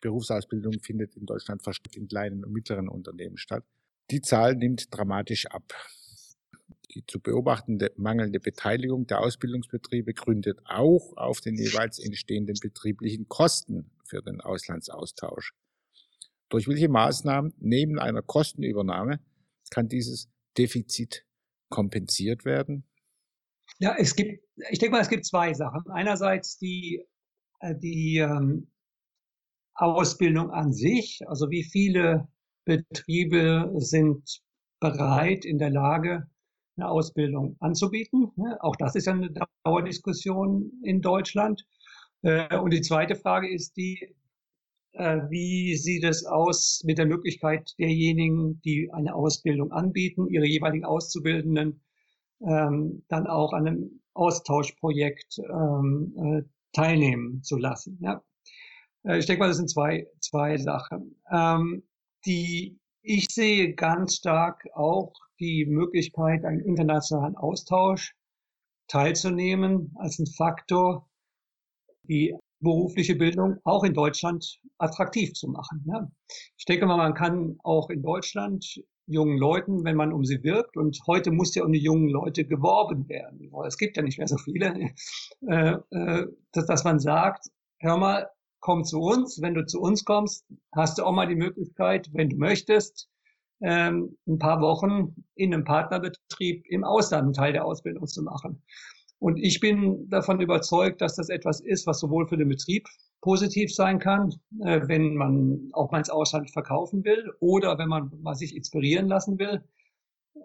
Berufsausbildung 0.00 0.80
findet 0.80 1.14
in 1.14 1.26
Deutschland 1.26 1.62
verstärkt 1.62 1.96
in 1.96 2.08
kleinen 2.08 2.44
und 2.44 2.52
mittleren 2.52 2.88
Unternehmen 2.88 3.36
statt. 3.36 3.64
Die 4.10 4.22
Zahl 4.22 4.56
nimmt 4.56 4.86
dramatisch 4.90 5.46
ab. 5.46 5.74
Die 6.94 7.04
zu 7.06 7.20
beobachtende 7.20 7.92
mangelnde 7.96 8.40
Beteiligung 8.40 9.06
der 9.06 9.20
Ausbildungsbetriebe 9.20 10.14
gründet 10.14 10.58
auch 10.64 11.14
auf 11.16 11.42
den 11.42 11.56
jeweils 11.56 11.98
entstehenden 11.98 12.56
betrieblichen 12.60 13.28
Kosten 13.28 13.90
für 14.04 14.22
den 14.22 14.40
Auslandsaustausch. 14.40 15.52
Durch 16.48 16.66
welche 16.66 16.88
Maßnahmen 16.88 17.52
neben 17.58 17.98
einer 17.98 18.22
Kostenübernahme 18.22 19.20
kann 19.70 19.88
dieses 19.88 20.30
Defizit 20.56 21.26
kompensiert 21.68 22.46
werden? 22.46 22.84
Ja, 23.78 23.94
es 23.98 24.16
gibt, 24.16 24.47
ich 24.70 24.78
denke 24.78 24.92
mal, 24.92 25.00
es 25.00 25.08
gibt 25.08 25.26
zwei 25.26 25.54
Sachen. 25.54 25.90
Einerseits 25.90 26.58
die, 26.58 27.04
äh, 27.60 27.74
die 27.76 28.18
ähm, 28.18 28.68
Ausbildung 29.74 30.50
an 30.50 30.72
sich, 30.72 31.20
also 31.26 31.50
wie 31.50 31.64
viele 31.64 32.28
Betriebe 32.64 33.72
sind 33.76 34.40
bereit, 34.80 35.44
in 35.44 35.58
der 35.58 35.70
Lage, 35.70 36.28
eine 36.76 36.88
Ausbildung 36.88 37.56
anzubieten. 37.60 38.30
Auch 38.60 38.76
das 38.76 38.94
ist 38.94 39.06
ja 39.06 39.12
eine 39.12 39.32
Dauerdiskussion 39.64 40.70
in 40.84 41.00
Deutschland. 41.00 41.64
Äh, 42.22 42.56
und 42.58 42.72
die 42.72 42.82
zweite 42.82 43.16
Frage 43.16 43.52
ist 43.52 43.76
die, 43.76 44.14
äh, 44.92 45.20
wie 45.28 45.76
sieht 45.76 46.04
es 46.04 46.24
aus 46.24 46.82
mit 46.84 46.98
der 46.98 47.06
Möglichkeit 47.06 47.72
derjenigen, 47.78 48.60
die 48.62 48.90
eine 48.92 49.14
Ausbildung 49.14 49.72
anbieten, 49.72 50.28
ihre 50.28 50.46
jeweiligen 50.46 50.84
Auszubildenden 50.84 51.80
ähm, 52.40 53.04
dann 53.08 53.26
auch 53.26 53.52
an 53.52 53.66
einem 53.66 54.00
Austauschprojekt 54.18 55.38
ähm, 55.38 56.14
äh, 56.16 56.42
teilnehmen 56.72 57.42
zu 57.42 57.56
lassen. 57.56 57.98
Ja. 58.00 58.22
Äh, 59.04 59.18
ich 59.18 59.26
denke 59.26 59.40
mal, 59.40 59.48
das 59.48 59.56
sind 59.56 59.70
zwei, 59.70 60.06
zwei 60.20 60.58
Sachen. 60.58 61.20
Ähm, 61.30 61.84
die, 62.26 62.78
ich 63.02 63.26
sehe 63.30 63.74
ganz 63.74 64.16
stark 64.16 64.66
auch 64.74 65.12
die 65.38 65.66
Möglichkeit, 65.66 66.44
einen 66.44 66.60
internationalen 66.60 67.36
Austausch 67.36 68.14
teilzunehmen 68.88 69.94
als 69.96 70.18
ein 70.18 70.26
Faktor, 70.26 71.08
die 72.02 72.34
berufliche 72.60 73.14
Bildung 73.14 73.58
auch 73.64 73.84
in 73.84 73.94
Deutschland 73.94 74.60
attraktiv 74.78 75.32
zu 75.34 75.48
machen. 75.48 75.84
Ja. 75.86 76.10
Ich 76.56 76.64
denke 76.64 76.86
mal, 76.86 76.96
man 76.96 77.14
kann 77.14 77.56
auch 77.62 77.90
in 77.90 78.02
Deutschland 78.02 78.82
jungen 79.08 79.38
Leuten, 79.38 79.84
wenn 79.84 79.96
man 79.96 80.12
um 80.12 80.24
sie 80.24 80.42
wirbt. 80.42 80.76
Und 80.76 80.98
heute 81.06 81.30
muss 81.30 81.54
ja 81.54 81.64
um 81.64 81.72
die 81.72 81.80
jungen 81.80 82.08
Leute 82.08 82.44
geworben 82.44 83.08
werden. 83.08 83.50
Es 83.66 83.78
gibt 83.78 83.96
ja 83.96 84.02
nicht 84.02 84.18
mehr 84.18 84.28
so 84.28 84.36
viele, 84.36 84.90
äh, 85.48 85.76
äh, 85.90 86.26
dass, 86.52 86.84
man 86.84 87.00
sagt, 87.00 87.48
hör 87.78 87.96
mal, 87.96 88.28
komm 88.60 88.84
zu 88.84 89.00
uns. 89.00 89.40
Wenn 89.40 89.54
du 89.54 89.64
zu 89.66 89.80
uns 89.80 90.04
kommst, 90.04 90.46
hast 90.74 90.98
du 90.98 91.04
auch 91.04 91.12
mal 91.12 91.26
die 91.26 91.36
Möglichkeit, 91.36 92.08
wenn 92.12 92.28
du 92.28 92.36
möchtest, 92.36 93.08
ähm, 93.60 94.16
ein 94.26 94.38
paar 94.38 94.60
Wochen 94.60 95.24
in 95.34 95.52
einem 95.52 95.64
Partnerbetrieb 95.64 96.64
im 96.68 96.84
Ausland 96.84 97.24
einen 97.24 97.32
Teil 97.32 97.52
der 97.52 97.64
Ausbildung 97.64 98.06
zu 98.06 98.22
machen. 98.22 98.62
Und 99.18 99.36
ich 99.36 99.58
bin 99.58 100.08
davon 100.08 100.40
überzeugt, 100.40 101.00
dass 101.00 101.16
das 101.16 101.28
etwas 101.28 101.60
ist, 101.60 101.86
was 101.86 101.98
sowohl 101.98 102.28
für 102.28 102.36
den 102.36 102.48
Betrieb 102.48 102.86
positiv 103.20 103.74
sein 103.74 103.98
kann, 103.98 104.34
äh, 104.64 104.80
wenn 104.86 105.14
man 105.14 105.70
auch 105.72 105.90
mal 105.90 105.98
ins 105.98 106.10
Ausland 106.10 106.50
verkaufen 106.50 107.04
will 107.04 107.32
oder 107.40 107.78
wenn 107.78 107.88
man 107.88 108.12
mal 108.22 108.34
sich 108.34 108.56
inspirieren 108.56 109.08
lassen 109.08 109.38
will, 109.38 109.64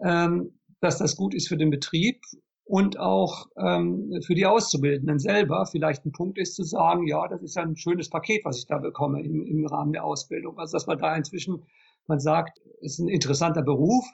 ähm, 0.02 0.58
dass 0.80 0.98
das 0.98 1.16
gut 1.16 1.34
ist 1.34 1.48
für 1.48 1.56
den 1.56 1.70
Betrieb 1.70 2.20
und 2.64 2.98
auch 2.98 3.46
ähm, 3.58 4.20
für 4.24 4.34
die 4.34 4.46
Auszubildenden 4.46 5.18
selber 5.18 5.66
vielleicht 5.66 6.04
ein 6.04 6.12
Punkt 6.12 6.38
ist 6.38 6.56
zu 6.56 6.64
sagen, 6.64 7.06
ja, 7.06 7.28
das 7.28 7.42
ist 7.42 7.56
ja 7.56 7.62
ein 7.62 7.76
schönes 7.76 8.08
Paket, 8.08 8.44
was 8.44 8.58
ich 8.58 8.66
da 8.66 8.78
bekomme 8.78 9.22
im, 9.22 9.42
im 9.46 9.66
Rahmen 9.66 9.92
der 9.92 10.04
Ausbildung. 10.04 10.58
Also 10.58 10.76
dass 10.76 10.86
man 10.86 10.98
da 10.98 11.14
inzwischen, 11.14 11.62
man 12.06 12.20
sagt, 12.20 12.60
es 12.80 12.94
ist 12.94 12.98
ein 13.00 13.08
interessanter 13.08 13.62
Beruf, 13.62 14.04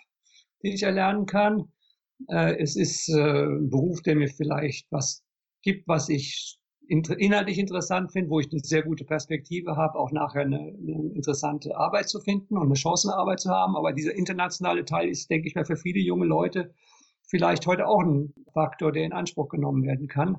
den 0.63 0.73
ich 0.73 0.83
erlernen 0.83 1.27
kann. 1.27 1.73
Äh, 2.29 2.57
es 2.59 2.77
ist 2.77 3.09
äh, 3.09 3.47
ein 3.47 3.71
Beruf, 3.71 4.03
der 4.03 4.17
mir 4.17 4.29
vielleicht 4.29 4.91
was 4.91 5.25
gibt, 5.63 5.87
was 5.89 6.09
ich 6.09 6.60
inhaltlich 6.91 7.59
interessant 7.59 8.13
finde, 8.13 8.31
wo 8.31 8.41
ich 8.41 8.51
eine 8.51 8.61
sehr 8.61 8.83
gute 8.83 9.05
Perspektive 9.05 9.77
habe, 9.77 9.99
auch 9.99 10.11
nachher 10.11 10.43
eine, 10.43 10.59
eine, 10.59 11.13
interessante 11.15 11.77
Arbeit 11.77 12.09
zu 12.09 12.21
finden 12.21 12.57
und 12.57 12.67
eine 12.67 12.75
Chance, 12.75 13.09
eine 13.09 13.17
Arbeit 13.17 13.41
zu 13.41 13.51
haben. 13.51 13.77
Aber 13.77 13.93
dieser 13.93 14.15
internationale 14.15 14.85
Teil 14.85 15.09
ist, 15.09 15.31
denke 15.31 15.49
ich 15.49 15.55
mal, 15.55 15.65
für 15.65 15.77
viele 15.77 16.01
junge 16.01 16.27
Leute 16.27 16.75
vielleicht 17.31 17.67
heute 17.67 17.87
auch 17.87 18.03
ein 18.03 18.35
Faktor, 18.53 18.91
der 18.93 19.05
in 19.05 19.13
Anspruch 19.13 19.49
genommen 19.49 19.85
werden 19.85 20.09
kann. 20.09 20.39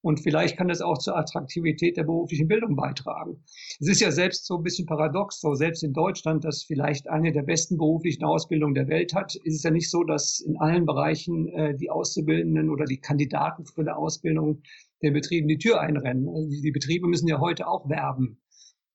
Und 0.00 0.20
vielleicht 0.20 0.56
kann 0.56 0.68
das 0.68 0.80
auch 0.80 0.96
zur 0.96 1.18
Attraktivität 1.18 1.98
der 1.98 2.04
beruflichen 2.04 2.48
Bildung 2.48 2.74
beitragen. 2.74 3.44
Es 3.78 3.86
ist 3.86 4.00
ja 4.00 4.10
selbst 4.10 4.46
so 4.46 4.56
ein 4.56 4.62
bisschen 4.62 4.86
paradox, 4.86 5.40
so 5.40 5.54
selbst 5.54 5.82
in 5.82 5.92
Deutschland, 5.92 6.42
das 6.44 6.62
vielleicht 6.62 7.10
eine 7.10 7.32
der 7.32 7.42
besten 7.42 7.76
beruflichen 7.76 8.24
Ausbildungen 8.24 8.74
der 8.74 8.88
Welt 8.88 9.12
hat, 9.12 9.34
ist 9.34 9.56
es 9.56 9.62
ja 9.62 9.70
nicht 9.70 9.90
so, 9.90 10.02
dass 10.02 10.40
in 10.40 10.56
allen 10.56 10.86
Bereichen 10.86 11.48
äh, 11.48 11.76
die 11.76 11.90
Auszubildenden 11.90 12.70
oder 12.70 12.86
die 12.86 13.00
Kandidaten 13.00 13.66
für 13.66 13.82
eine 13.82 13.96
Ausbildung 13.96 14.62
den 15.02 15.14
Betrieben 15.14 15.48
die 15.48 15.58
Tür 15.58 15.80
einrennen. 15.80 16.28
Also 16.28 16.48
die, 16.48 16.60
die 16.60 16.72
Betriebe 16.72 17.08
müssen 17.08 17.28
ja 17.28 17.40
heute 17.40 17.66
auch 17.66 17.88
werben 17.88 18.40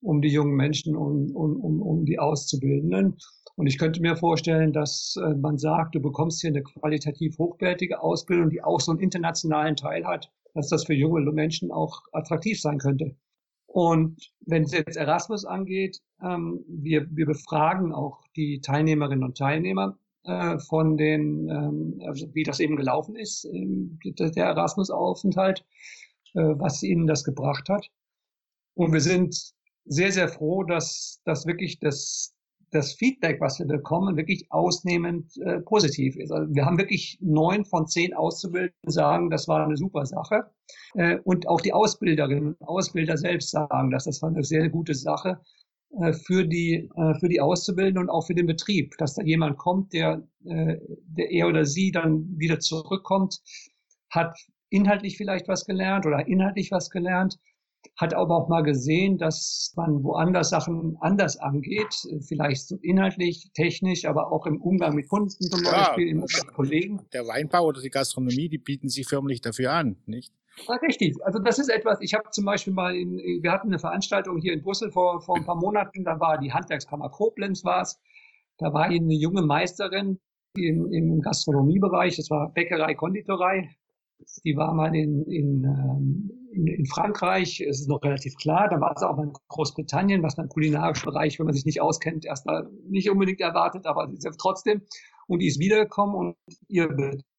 um 0.05 0.21
die 0.21 0.29
jungen 0.29 0.55
Menschen 0.55 0.95
und 0.95 1.31
um, 1.31 1.59
um, 1.59 1.81
um 1.81 2.05
die 2.05 2.19
Auszubildenden. 2.19 3.17
Und 3.55 3.67
ich 3.67 3.77
könnte 3.77 4.01
mir 4.01 4.15
vorstellen, 4.15 4.71
dass 4.71 5.15
äh, 5.21 5.33
man 5.35 5.57
sagt, 5.57 5.95
du 5.95 6.01
bekommst 6.01 6.41
hier 6.41 6.51
eine 6.51 6.61
qualitativ 6.61 7.37
hochwertige 7.39 8.01
Ausbildung, 8.01 8.49
die 8.49 8.61
auch 8.61 8.79
so 8.79 8.91
einen 8.91 8.99
internationalen 8.99 9.75
Teil 9.75 10.05
hat, 10.05 10.31
dass 10.53 10.69
das 10.69 10.85
für 10.85 10.93
junge 10.93 11.21
Menschen 11.31 11.71
auch 11.71 12.01
attraktiv 12.11 12.61
sein 12.61 12.77
könnte. 12.77 13.15
Und 13.65 14.31
wenn 14.45 14.63
es 14.63 14.73
jetzt 14.73 14.95
Erasmus 14.95 15.43
angeht, 15.43 15.99
ähm, 16.21 16.63
wir, 16.67 17.07
wir 17.11 17.25
befragen 17.25 17.91
auch 17.91 18.21
die 18.35 18.61
Teilnehmerinnen 18.61 19.23
und 19.23 19.37
Teilnehmer 19.37 19.97
äh, 20.25 20.59
von 20.59 20.97
den, 20.97 21.49
ähm, 21.49 22.01
also 22.05 22.33
wie 22.33 22.43
das 22.43 22.59
eben 22.59 22.75
gelaufen 22.75 23.15
ist, 23.15 23.47
der 23.51 24.45
Erasmus-Aufenthalt, 24.45 25.65
äh, 26.33 26.53
was 26.57 26.83
ihnen 26.83 27.07
das 27.07 27.23
gebracht 27.23 27.69
hat. 27.69 27.89
Und 28.75 28.91
wir 28.91 29.01
sind 29.01 29.53
sehr, 29.85 30.11
sehr 30.11 30.27
froh, 30.27 30.63
dass, 30.63 31.21
dass 31.25 31.45
wirklich 31.45 31.79
das, 31.79 32.33
das 32.71 32.93
Feedback, 32.93 33.39
was 33.39 33.59
wir 33.59 33.67
bekommen, 33.67 34.17
wirklich 34.17 34.51
ausnehmend 34.51 35.37
äh, 35.37 35.61
positiv 35.61 36.15
ist. 36.17 36.31
Also 36.31 36.53
wir 36.53 36.65
haben 36.65 36.77
wirklich 36.77 37.17
neun 37.21 37.63
von 37.63 37.87
zehn 37.87 38.13
Auszubildenden 38.13 38.91
sagen, 38.91 39.29
das 39.29 39.47
war 39.47 39.63
eine 39.63 39.77
super 39.77 40.05
Sache. 40.05 40.49
Äh, 40.95 41.19
und 41.23 41.47
auch 41.47 41.61
die 41.61 41.73
Ausbilderinnen 41.73 42.55
und 42.55 42.67
Ausbilder 42.67 43.17
selbst 43.17 43.51
sagen, 43.51 43.91
dass 43.91 44.05
das 44.05 44.21
war 44.21 44.29
eine 44.29 44.43
sehr 44.43 44.69
gute 44.69 44.95
Sache 44.95 45.39
für 46.13 46.45
die, 46.45 46.89
äh, 46.95 47.19
für 47.19 47.29
die 47.29 47.41
Auszubildenden 47.41 48.03
und 48.03 48.09
auch 48.09 48.27
für 48.27 48.35
den 48.35 48.47
Betrieb, 48.47 48.95
dass 48.97 49.15
da 49.15 49.23
jemand 49.23 49.57
kommt, 49.57 49.93
der, 49.93 50.27
äh, 50.45 50.77
der 51.07 51.31
er 51.31 51.47
oder 51.47 51.65
sie 51.65 51.91
dann 51.91 52.27
wieder 52.37 52.59
zurückkommt, 52.59 53.41
hat 54.09 54.37
inhaltlich 54.69 55.17
vielleicht 55.17 55.47
was 55.47 55.65
gelernt 55.65 56.05
oder 56.05 56.27
inhaltlich 56.27 56.71
was 56.71 56.89
gelernt 56.89 57.37
hat 57.97 58.13
aber 58.13 58.35
auch 58.35 58.49
mal 58.49 58.61
gesehen, 58.61 59.17
dass 59.17 59.73
man 59.75 60.03
woanders 60.03 60.49
Sachen 60.49 60.97
anders 60.99 61.37
angeht, 61.37 61.93
vielleicht 62.27 62.67
so 62.67 62.77
inhaltlich, 62.81 63.49
technisch, 63.53 64.05
aber 64.05 64.31
auch 64.31 64.45
im 64.45 64.61
Umgang 64.61 64.95
mit 64.95 65.07
Kunden 65.07 65.29
zum 65.29 65.63
ja, 65.63 65.71
Beispiel, 65.71 66.15
mit 66.15 66.47
Kollegen. 66.53 67.01
Der 67.13 67.27
Weinbau 67.27 67.65
oder 67.65 67.81
die 67.81 67.89
Gastronomie, 67.89 68.49
die 68.49 68.57
bieten 68.57 68.89
sich 68.89 69.07
förmlich 69.07 69.41
dafür 69.41 69.73
an, 69.73 69.97
nicht? 70.05 70.33
Ja, 70.57 70.75
richtig. 70.75 71.15
Also 71.23 71.39
das 71.39 71.59
ist 71.59 71.69
etwas, 71.69 71.99
ich 72.01 72.13
habe 72.13 72.29
zum 72.31 72.45
Beispiel 72.45 72.73
mal, 72.73 72.95
in, 72.95 73.17
wir 73.17 73.51
hatten 73.51 73.67
eine 73.67 73.79
Veranstaltung 73.79 74.37
hier 74.37 74.53
in 74.53 74.61
Brüssel 74.61 74.91
vor, 74.91 75.21
vor 75.21 75.37
ein 75.37 75.45
paar 75.45 75.55
Monaten, 75.55 76.03
da 76.03 76.19
war 76.19 76.37
die 76.37 76.53
Handwerkskammer 76.53 77.09
Koblenz 77.09 77.63
war 77.65 77.81
es, 77.81 77.99
da 78.57 78.73
war 78.73 78.85
eine 78.85 79.13
junge 79.13 79.41
Meisterin 79.41 80.19
im, 80.55 80.91
im 80.93 81.21
Gastronomiebereich, 81.21 82.15
das 82.15 82.29
war 82.29 82.51
Bäckerei, 82.53 82.93
Konditorei, 82.95 83.69
die 84.43 84.55
war 84.55 84.73
mal 84.73 84.95
in, 84.95 85.23
in, 85.25 85.63
ähm, 85.63 86.31
in, 86.51 86.67
in 86.67 86.85
Frankreich, 86.85 87.59
es 87.61 87.81
ist 87.81 87.89
noch 87.89 88.01
relativ 88.03 88.35
klar. 88.35 88.69
Dann 88.69 88.81
war 88.81 88.97
sie 88.97 89.07
auch 89.07 89.17
mal 89.17 89.27
in 89.27 89.33
Großbritannien, 89.49 90.23
was 90.23 90.37
man 90.37 90.45
im 90.45 90.49
kulinarischen 90.49 91.05
Bereich, 91.05 91.37
wenn 91.37 91.45
man 91.45 91.53
sich 91.53 91.65
nicht 91.65 91.81
auskennt, 91.81 92.25
erstmal 92.25 92.69
nicht 92.87 93.09
unbedingt 93.09 93.41
erwartet, 93.41 93.85
aber 93.85 94.09
trotzdem. 94.39 94.81
Und 95.27 95.39
die 95.39 95.47
ist 95.47 95.59
wiedergekommen 95.59 96.15
und 96.15 96.35
ihr 96.67 96.87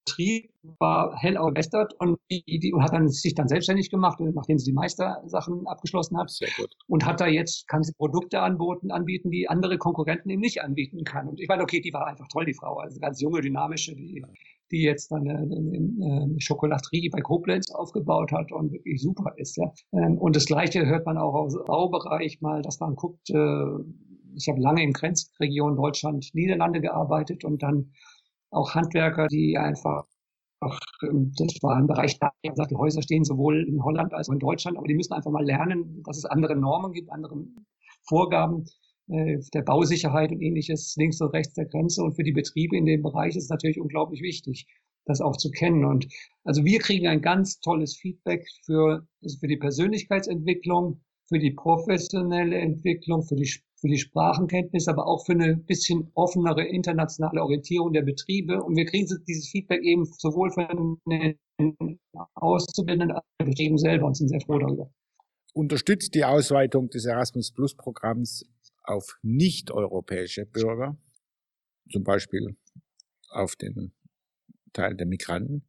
Betrieb 0.07 0.51
war 0.79 1.17
hell 1.17 1.37
begeistert 1.37 1.95
und 1.99 2.19
die, 2.31 2.73
hat 2.81 2.93
dann 2.93 3.09
sich 3.09 3.35
dann 3.35 3.49
selbstständig 3.49 3.91
gemacht, 3.91 4.19
nachdem 4.21 4.59
sie 4.59 4.71
die 4.71 4.75
Meistersachen 4.75 5.67
abgeschlossen 5.67 6.17
hat. 6.19 6.31
Sehr 6.31 6.49
gut. 6.57 6.71
Und 6.89 7.05
hat 7.05 7.21
da 7.21 7.27
jetzt, 7.27 7.69
kann 7.69 7.83
sie 7.83 7.93
Produkte 7.93 8.41
anbieten, 8.41 8.91
anbieten, 8.91 9.31
die 9.31 9.49
andere 9.49 9.79
Konkurrenten 9.79 10.31
eben 10.31 10.41
nicht 10.41 10.63
anbieten 10.63 11.05
kann. 11.05 11.29
Und 11.29 11.41
ich 11.41 11.49
meine, 11.49 11.63
okay, 11.63 11.81
die 11.81 11.93
war 11.93 12.07
einfach 12.07 12.29
toll, 12.33 12.47
die 12.47 12.55
Frau. 12.55 12.79
Also 12.79 12.99
ganz 13.01 13.21
junge, 13.21 13.41
dynamische, 13.41 13.95
die 13.95 14.25
die 14.73 14.83
jetzt 14.83 15.13
dann 15.13 15.29
eine, 15.29 15.43
eine 15.43 16.41
Schokolaterie 16.41 17.09
bei 17.11 17.21
Koblenz 17.21 17.71
aufgebaut 17.71 18.33
hat 18.33 18.51
und 18.51 18.73
wirklich 18.73 19.01
super 19.01 19.33
ist. 19.37 19.57
Ja. 19.57 19.73
Ähm, 19.93 20.19
und 20.19 20.35
das 20.35 20.47
Gleiche 20.47 20.85
hört 20.87 21.07
man 21.07 21.19
auch 21.19 21.35
aus 21.35 21.55
dem 21.55 21.65
Baubereich 21.67 22.41
mal, 22.41 22.63
dass 22.63 22.81
man 22.81 22.97
guckt, 22.97 23.31
äh, 23.31 23.65
ich 24.37 24.49
habe 24.49 24.61
lange 24.61 24.83
in 24.83 24.93
Grenzregion 24.93 25.77
Deutschland, 25.77 26.31
Niederlande 26.35 26.81
gearbeitet 26.81 27.45
und 27.45 27.63
dann 27.63 27.93
auch 28.57 28.75
Handwerker, 28.75 29.27
die 29.29 29.57
einfach 29.59 30.05
ähm, 31.03 31.33
das 31.37 31.55
war 31.63 31.77
ein 31.77 31.87
Bereich, 31.87 32.19
da 32.19 32.31
gesagt, 32.43 32.71
die 32.71 32.77
Häuser 32.77 33.03
stehen 33.03 33.25
sowohl 33.25 33.67
in 33.69 33.83
Holland 33.83 34.13
als 34.15 34.29
auch 34.29 34.33
in 34.33 34.39
Deutschland, 34.39 34.79
aber 34.79 34.87
die 34.87 34.95
müssen 34.95 35.13
einfach 35.13 35.31
mal 35.31 35.45
lernen, 35.45 36.03
dass 36.05 36.19
es 36.19 36.25
andere 36.25 36.57
Normen 36.57 36.93
gibt, 36.93 37.11
andere 37.11 37.37
Vorgaben 38.09 38.65
äh, 39.09 39.39
der 39.55 39.63
Bausicherheit 39.63 40.33
und 40.33 40.41
ähnliches 40.41 40.95
links 40.97 41.21
und 41.21 41.31
rechts 41.31 41.55
der 41.55 41.67
Grenze. 41.67 42.03
Und 42.03 42.15
für 42.15 42.23
die 42.23 42.33
Betriebe 42.33 42.77
in 42.77 42.87
dem 42.87 43.03
Bereich 43.03 43.37
ist 43.37 43.45
es 43.45 43.51
natürlich 43.51 43.81
unglaublich 43.81 44.23
wichtig, 44.23 44.67
das 45.05 45.21
auch 45.21 45.37
zu 45.37 45.51
kennen. 45.51 45.85
Und 45.85 46.07
also 46.45 46.65
wir 46.65 46.79
kriegen 46.81 47.07
ein 47.07 47.23
ganz 47.23 47.61
tolles 47.61 47.97
Feedback 47.97 48.47
für, 48.65 49.07
also 49.23 49.39
für 49.39 49.49
die 49.49 49.59
Persönlichkeitsentwicklung, 49.59 51.01
für 51.29 51.39
die 51.39 51.53
professionelle 51.53 52.57
Entwicklung, 52.59 53.23
für 53.23 53.37
die, 53.37 53.51
für 53.79 53.89
die 53.89 53.99
Sprachenkenntnis, 53.99 54.89
aber 54.89 55.07
auch 55.07 55.25
für 55.25 55.33
eine 55.33 55.57
bisschen 55.57 56.11
offenere 56.15 56.65
internationale 56.65 57.43
Orientierung 57.43 57.93
der 57.93 58.03
Betriebe. 58.03 58.63
Und 58.63 58.77
wir 58.77 58.87
kriegen 58.87 59.07
dieses 59.27 59.49
Feedback 59.49 59.83
eben 59.83 60.05
sowohl 60.05 60.51
von 60.51 60.99
den 61.07 61.39
Auszubildenden 62.35 63.13
als 63.13 63.23
auch 63.23 63.45
den 63.45 63.51
Betrieben 63.51 63.79
selber 63.79 64.07
und 64.07 64.17
sind 64.17 64.29
sehr 64.29 64.41
froh 64.41 64.59
darüber. 64.59 64.91
Unterstützt 65.53 66.15
die 66.15 66.25
Ausweitung 66.25 66.89
des 66.91 67.05
Erasmus 67.05 67.53
Plus 67.53 67.75
Programms 67.75 68.45
auf 68.83 69.19
nicht-europäische 69.23 70.47
Bürger, 70.47 70.97
zum 71.91 72.05
Beispiel 72.05 72.57
auf 73.31 73.57
den 73.57 73.93
Teil 74.73 74.95
der 74.95 75.07
Migranten, 75.07 75.65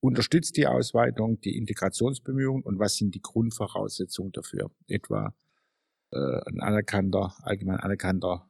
unterstützt 0.00 0.56
die 0.56 0.66
Ausweitung 0.66 1.40
die 1.40 1.56
Integrationsbemühungen 1.56 2.62
und 2.62 2.78
was 2.78 2.96
sind 2.96 3.14
die 3.14 3.20
Grundvoraussetzungen 3.20 4.32
dafür? 4.32 4.70
Etwa 4.86 5.34
ein 6.10 6.60
anerkannter, 6.60 7.34
allgemein 7.42 7.80
anerkannter 7.80 8.48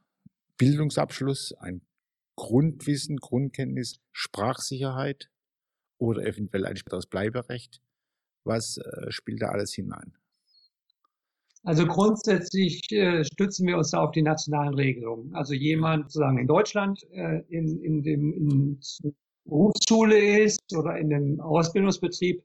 Bildungsabschluss, 0.57 1.53
ein 1.59 1.81
Grundwissen, 2.35 3.17
Grundkenntnis, 3.17 3.99
Sprachsicherheit 4.11 5.29
oder 5.97 6.25
eventuell 6.25 6.65
ein 6.65 6.77
späteres 6.77 7.05
Bleiberecht. 7.05 7.81
Was 8.45 8.77
äh, 8.77 9.11
spielt 9.11 9.41
da 9.41 9.49
alles 9.49 9.73
hinein? 9.73 10.13
Also 11.63 11.85
grundsätzlich 11.85 12.81
äh, 12.91 13.23
stützen 13.25 13.67
wir 13.67 13.77
uns 13.77 13.91
da 13.91 13.99
auf 13.99 14.11
die 14.11 14.21
nationalen 14.21 14.73
Regelungen. 14.73 15.35
Also 15.35 15.53
jemand 15.53 16.05
sozusagen 16.05 16.37
in 16.37 16.47
Deutschland 16.47 17.03
äh, 17.11 17.41
in, 17.49 17.83
in 17.83 18.01
dem 18.01 18.33
in 18.33 18.79
Berufsschule 19.43 20.43
ist 20.43 20.61
oder 20.75 20.97
in 20.97 21.09
dem 21.09 21.41
Ausbildungsbetrieb, 21.41 22.41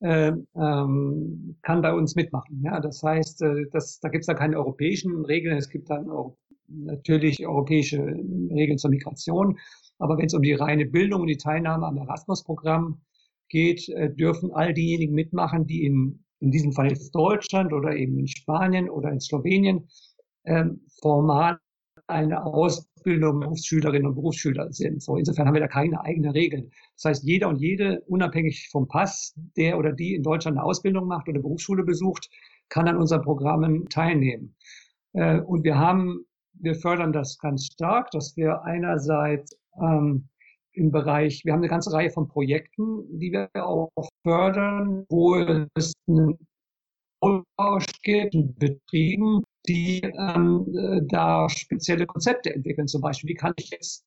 äh, 0.00 0.32
ähm, 0.56 1.56
kann 1.62 1.82
bei 1.82 1.92
uns 1.92 2.14
mitmachen. 2.14 2.62
Ja, 2.62 2.80
das 2.80 3.02
heißt, 3.02 3.42
äh, 3.42 3.66
das, 3.72 4.00
da 4.00 4.08
gibt 4.08 4.22
es 4.22 4.26
da 4.26 4.34
keine 4.34 4.56
europäischen 4.56 5.24
Regeln. 5.24 5.56
Es 5.56 5.68
gibt 5.68 5.90
dann 5.90 6.10
auch 6.10 6.36
natürlich 6.68 7.46
europäische 7.46 7.98
Regeln 7.98 8.78
zur 8.78 8.90
Migration. 8.90 9.58
Aber 9.98 10.18
wenn 10.18 10.26
es 10.26 10.34
um 10.34 10.42
die 10.42 10.52
reine 10.52 10.86
Bildung 10.86 11.22
und 11.22 11.26
die 11.28 11.36
Teilnahme 11.36 11.86
am 11.86 11.96
Erasmus-Programm 11.96 13.00
geht, 13.48 13.88
äh, 13.88 14.14
dürfen 14.14 14.52
all 14.52 14.74
diejenigen 14.74 15.14
mitmachen, 15.14 15.66
die 15.66 15.84
in 15.84 16.24
in 16.40 16.50
diesem 16.50 16.72
Fall 16.72 16.88
jetzt 16.88 17.14
Deutschland 17.14 17.72
oder 17.72 17.96
eben 17.96 18.18
in 18.18 18.28
Spanien 18.28 18.88
oder 18.88 19.10
in 19.10 19.20
Slowenien, 19.20 19.88
ähm, 20.44 20.80
formal 21.00 21.58
eine 22.08 22.44
Ausbildung 22.44 23.40
Berufsschülerinnen 23.40 24.06
und 24.06 24.14
Berufsschüler 24.14 24.72
sind. 24.72 25.02
So, 25.02 25.16
insofern 25.16 25.46
haben 25.46 25.54
wir 25.54 25.60
da 25.60 25.68
keine 25.68 26.00
eigenen 26.02 26.32
Regeln. 26.32 26.70
Das 26.96 27.04
heißt, 27.04 27.24
jeder 27.24 27.48
und 27.48 27.56
jede, 27.56 28.00
unabhängig 28.06 28.68
vom 28.70 28.88
Pass, 28.88 29.34
der 29.56 29.78
oder 29.78 29.92
die 29.92 30.14
in 30.14 30.22
Deutschland 30.22 30.56
eine 30.56 30.64
Ausbildung 30.64 31.06
macht 31.06 31.28
oder 31.28 31.40
Berufsschule 31.40 31.84
besucht, 31.84 32.28
kann 32.68 32.88
an 32.88 32.96
unseren 32.96 33.22
Programmen 33.22 33.88
teilnehmen. 33.88 34.56
Äh, 35.12 35.40
und 35.40 35.64
wir 35.64 35.78
haben, 35.78 36.24
wir 36.54 36.74
fördern 36.74 37.12
das 37.12 37.38
ganz 37.38 37.66
stark, 37.66 38.10
dass 38.10 38.36
wir 38.36 38.62
einerseits 38.62 39.56
ähm, 39.80 40.28
im 40.72 40.90
Bereich, 40.90 41.44
wir 41.44 41.52
haben 41.52 41.60
eine 41.60 41.68
ganze 41.68 41.92
Reihe 41.92 42.10
von 42.10 42.28
Projekten, 42.28 43.18
die 43.18 43.32
wir 43.32 43.48
auch 43.54 43.90
fördern, 44.22 45.04
wo 45.08 45.36
es 45.74 45.92
einen 46.06 46.38
Austausch 47.20 47.86
gibt, 48.02 48.36
Betrieben, 48.58 49.42
die 49.68 50.00
ähm, 50.00 50.66
äh, 50.74 51.00
da 51.08 51.48
spezielle 51.48 52.06
Konzepte 52.06 52.54
entwickeln. 52.54 52.88
Zum 52.88 53.00
Beispiel, 53.00 53.30
wie 53.30 53.34
kann 53.34 53.54
ich 53.56 53.70
jetzt 53.70 54.04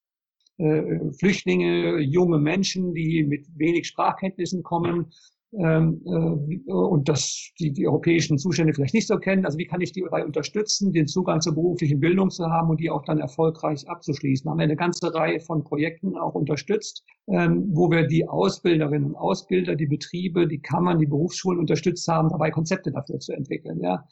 äh, 0.58 1.12
Flüchtlinge, 1.19 2.00
junge 2.00 2.39
Menschen, 2.39 2.93
die 2.93 3.24
mit 3.24 3.47
wenig 3.56 3.88
Sprachkenntnissen 3.88 4.63
kommen, 4.63 5.12
ähm, 5.54 6.02
äh, 6.06 6.71
und 6.71 7.10
das 7.10 7.52
die, 7.60 7.74
die 7.74 7.86
europäischen 7.86 8.38
Zustände 8.38 8.74
vielleicht 8.74 8.93
nicht 8.93 9.08
so 9.08 9.17
kennen. 9.17 9.45
Also 9.45 9.58
wie 9.58 9.65
kann 9.65 9.82
ich 9.82 9.91
die 9.91 10.02
dabei 10.02 10.26
unterstützen, 10.26 10.93
den 10.93 11.08
Zugang 11.08 11.41
zur 11.41 11.56
beruflichen 11.56 12.00
Bildung 12.00 12.30
zu 12.30 12.45
haben 12.45 12.69
und 12.69 12.80
die 12.80 12.89
auch 12.89 13.04
dann 13.04 13.19
erfolgreich 13.19 13.88
abzuschließen? 13.89 14.50
Haben 14.50 14.60
wir 14.60 14.63
eine 14.63 14.78
ganze 14.78 15.13
Reihe 15.13 15.41
von 15.41 15.63
Projekten 15.63 16.15
auch 16.15 16.36
unterstützt, 16.36 17.04
ähm, 17.28 17.69
wo 17.74 17.91
wir 17.91 18.08
die 18.08 18.28
Ausbilderinnen 18.28 19.10
und 19.10 19.15
Ausbilder, 19.15 19.76
die 19.76 19.88
Betriebe, 19.88 20.47
die 20.47 20.62
Kammern, 20.62 21.00
die 21.00 21.06
Berufsschulen 21.06 21.60
unterstützt 21.60 22.08
haben, 22.08 22.30
dabei 22.30 22.50
Konzepte 22.50 22.91
dafür 22.91 23.19
zu 23.19 23.34
entwickeln. 23.34 23.82
Ja, 23.82 24.08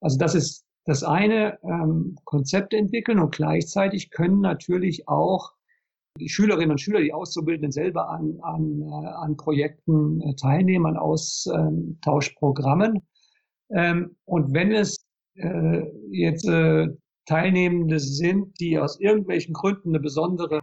also 0.00 0.18
das 0.18 0.34
ist 0.34 0.64
das 0.84 1.02
eine, 1.02 1.58
ähm, 1.62 2.16
Konzepte 2.24 2.76
entwickeln 2.76 3.18
und 3.18 3.34
gleichzeitig 3.34 4.10
können 4.10 4.40
natürlich 4.40 5.08
auch 5.08 5.52
die 6.18 6.28
Schülerinnen 6.28 6.72
und 6.72 6.80
Schüler, 6.80 7.00
die 7.00 7.12
Auszubildenden 7.12 7.72
selber 7.72 8.10
an, 8.10 8.38
an, 8.42 8.82
äh, 8.82 9.08
an 9.08 9.36
Projekten 9.36 10.20
äh, 10.22 10.34
teilnehmen, 10.34 10.86
an 10.86 10.96
Austauschprogrammen. 10.96 13.00
Ähm, 13.70 14.16
und 14.24 14.52
wenn 14.52 14.72
es 14.72 14.96
äh, 15.34 15.82
jetzt 16.10 16.48
äh, 16.48 16.88
Teilnehmende 17.26 18.00
sind, 18.00 18.58
die 18.60 18.78
aus 18.78 18.98
irgendwelchen 18.98 19.54
Gründen 19.54 19.90
eine 19.90 20.00
besondere 20.00 20.60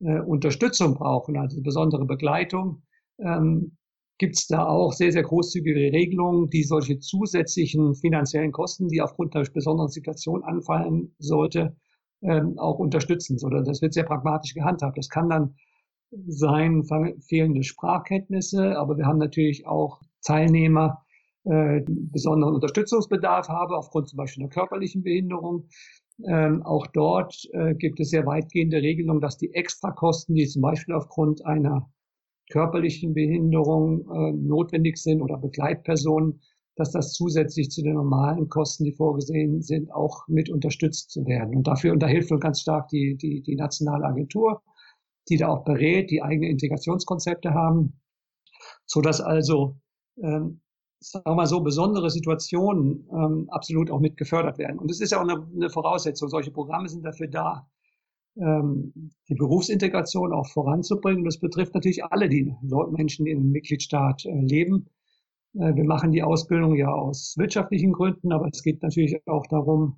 äh, 0.00 0.20
Unterstützung 0.20 0.94
brauchen, 0.94 1.36
also 1.36 1.56
eine 1.56 1.62
besondere 1.62 2.06
Begleitung, 2.06 2.82
ähm, 3.18 3.76
gibt 4.20 4.36
es 4.36 4.46
da 4.46 4.66
auch 4.66 4.92
sehr, 4.92 5.10
sehr 5.12 5.22
großzügige 5.22 5.92
Regelungen, 5.92 6.50
die 6.50 6.62
solche 6.62 6.98
zusätzlichen 6.98 7.94
finanziellen 7.94 8.52
Kosten, 8.52 8.88
die 8.88 9.00
aufgrund 9.00 9.34
einer 9.34 9.48
besonderen 9.48 9.88
Situation 9.88 10.44
anfallen 10.44 11.14
sollte, 11.18 11.74
ähm, 12.20 12.58
auch 12.58 12.78
unterstützen. 12.78 13.38
Oder 13.42 13.62
das 13.62 13.80
wird 13.80 13.94
sehr 13.94 14.04
pragmatisch 14.04 14.52
gehandhabt. 14.52 14.98
Das 14.98 15.08
kann 15.08 15.30
dann 15.30 15.54
sein 16.26 16.84
fehlende 17.26 17.62
Sprachkenntnisse, 17.62 18.78
aber 18.78 18.98
wir 18.98 19.06
haben 19.06 19.18
natürlich 19.18 19.66
auch 19.66 20.02
Teilnehmer, 20.22 21.02
äh, 21.44 21.80
besonderen 21.86 22.54
Unterstützungsbedarf 22.54 23.48
haben, 23.48 23.72
aufgrund 23.72 24.10
zum 24.10 24.18
Beispiel 24.18 24.42
einer 24.42 24.50
körperlichen 24.50 25.02
Behinderung. 25.02 25.66
Ähm, 26.26 26.62
auch 26.62 26.86
dort 26.88 27.48
äh, 27.52 27.74
gibt 27.74 27.98
es 28.00 28.10
sehr 28.10 28.26
weitgehende 28.26 28.82
Regelungen, 28.82 29.22
dass 29.22 29.38
die 29.38 29.54
Extrakosten, 29.54 30.34
die 30.34 30.46
zum 30.46 30.60
Beispiel 30.60 30.94
aufgrund 30.94 31.46
einer 31.46 31.90
körperlichen 32.50 33.14
Behinderung 33.14 34.00
äh, 34.10 34.32
notwendig 34.32 34.98
sind 34.98 35.22
oder 35.22 35.38
Begleitpersonen, 35.38 36.40
dass 36.76 36.92
das 36.92 37.12
zusätzlich 37.12 37.70
zu 37.70 37.82
den 37.82 37.94
normalen 37.94 38.48
Kosten, 38.48 38.84
die 38.84 38.92
vorgesehen 38.92 39.62
sind, 39.62 39.92
auch 39.92 40.26
mit 40.28 40.50
unterstützt 40.50 41.10
zu 41.10 41.26
werden. 41.26 41.56
Und 41.56 41.66
dafür 41.66 41.92
unterhilft 41.92 42.30
uns 42.30 42.40
ganz 42.40 42.60
stark 42.60 42.88
die, 42.88 43.16
die, 43.16 43.42
die 43.42 43.56
nationale 43.56 44.04
Agentur, 44.04 44.62
die 45.28 45.36
da 45.36 45.48
auch 45.48 45.64
berät, 45.64 46.10
die 46.10 46.22
eigene 46.22 46.48
Integrationskonzepte 46.48 47.54
haben, 47.54 48.00
so 48.86 49.00
dass 49.00 49.20
also 49.20 49.76
ähm, 50.22 50.60
sagen 51.00 51.24
wir 51.24 51.34
mal 51.34 51.46
so, 51.46 51.60
besondere 51.60 52.10
Situationen 52.10 53.08
ähm, 53.10 53.48
absolut 53.50 53.90
auch 53.90 54.00
mit 54.00 54.16
gefördert 54.16 54.58
werden. 54.58 54.78
Und 54.78 54.90
es 54.90 55.00
ist 55.00 55.12
ja 55.12 55.18
auch 55.18 55.28
eine, 55.28 55.46
eine 55.54 55.70
Voraussetzung. 55.70 56.28
Solche 56.28 56.50
Programme 56.50 56.88
sind 56.88 57.04
dafür 57.04 57.28
da, 57.28 57.66
ähm, 58.36 58.92
die 59.28 59.34
Berufsintegration 59.34 60.32
auch 60.32 60.48
voranzubringen. 60.48 61.24
Das 61.24 61.38
betrifft 61.38 61.74
natürlich 61.74 62.04
alle 62.04 62.28
die 62.28 62.54
Menschen, 62.90 63.24
die 63.24 63.32
in 63.32 63.38
einem 63.38 63.50
Mitgliedstaat 63.50 64.24
äh, 64.24 64.40
leben. 64.40 64.86
Äh, 65.54 65.74
wir 65.74 65.84
machen 65.84 66.12
die 66.12 66.22
Ausbildung 66.22 66.76
ja 66.76 66.92
aus 66.92 67.34
wirtschaftlichen 67.38 67.92
Gründen, 67.92 68.32
aber 68.32 68.48
es 68.52 68.62
geht 68.62 68.82
natürlich 68.82 69.26
auch 69.26 69.46
darum, 69.46 69.96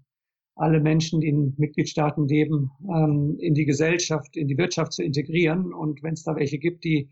alle 0.54 0.80
Menschen, 0.80 1.20
die 1.20 1.28
in 1.28 1.54
Mitgliedstaaten 1.56 2.28
leben, 2.28 2.70
ähm, 2.94 3.36
in 3.38 3.54
die 3.54 3.64
Gesellschaft, 3.64 4.36
in 4.36 4.48
die 4.48 4.58
Wirtschaft 4.58 4.92
zu 4.92 5.02
integrieren. 5.02 5.72
Und 5.72 6.02
wenn 6.02 6.12
es 6.12 6.24
da 6.24 6.36
welche 6.36 6.58
gibt, 6.58 6.84
die 6.84 7.08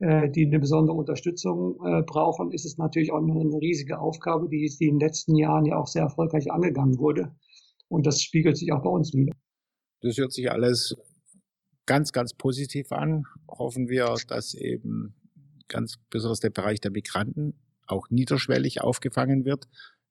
äh, 0.00 0.30
die 0.30 0.46
eine 0.46 0.58
besondere 0.58 0.96
Unterstützung 0.96 1.78
äh, 1.84 2.02
brauchen, 2.02 2.52
ist 2.52 2.64
es 2.64 2.78
natürlich 2.78 3.12
auch 3.12 3.18
eine, 3.18 3.60
riesige 3.60 3.98
Aufgabe, 3.98 4.48
die, 4.48 4.74
die 4.80 4.86
in 4.86 4.98
den 4.98 5.06
letzten 5.06 5.36
Jahren 5.36 5.66
ja 5.66 5.76
auch 5.76 5.86
sehr 5.86 6.02
erfolgreich 6.02 6.50
angegangen 6.50 6.98
wurde. 6.98 7.34
Und 7.88 8.06
das 8.06 8.22
spiegelt 8.22 8.56
sich 8.56 8.72
auch 8.72 8.82
bei 8.82 8.88
uns 8.88 9.12
wieder. 9.12 9.34
Das 10.00 10.16
hört 10.16 10.32
sich 10.32 10.50
alles 10.50 10.96
ganz, 11.86 12.12
ganz 12.12 12.34
positiv 12.34 12.92
an. 12.92 13.24
Hoffen 13.48 13.88
wir, 13.88 14.14
dass 14.28 14.54
eben 14.54 15.14
ganz 15.68 15.96
besonders 16.10 16.40
der 16.40 16.50
Bereich 16.50 16.80
der 16.80 16.90
Migranten 16.90 17.58
auch 17.86 18.08
niederschwellig 18.10 18.80
aufgefangen 18.80 19.44
wird. 19.44 19.68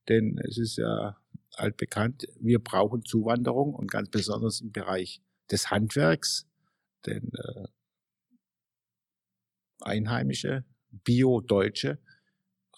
Denn 0.08 0.39
es 0.47 0.58
ist 0.58 0.78
ja 0.78 1.17
altbekannt, 1.54 2.28
wir 2.39 2.60
brauchen 2.60 3.04
Zuwanderung 3.04 3.73
und 3.73 3.91
ganz 3.91 4.10
besonders 4.10 4.62
im 4.62 4.71
Bereich 4.71 5.21
des 5.52 5.71
Handwerks. 5.71 6.47
Denn 7.06 7.32
äh, 7.34 7.67
Einheimische, 9.82 10.65
Bio-Deutsche 10.91 11.99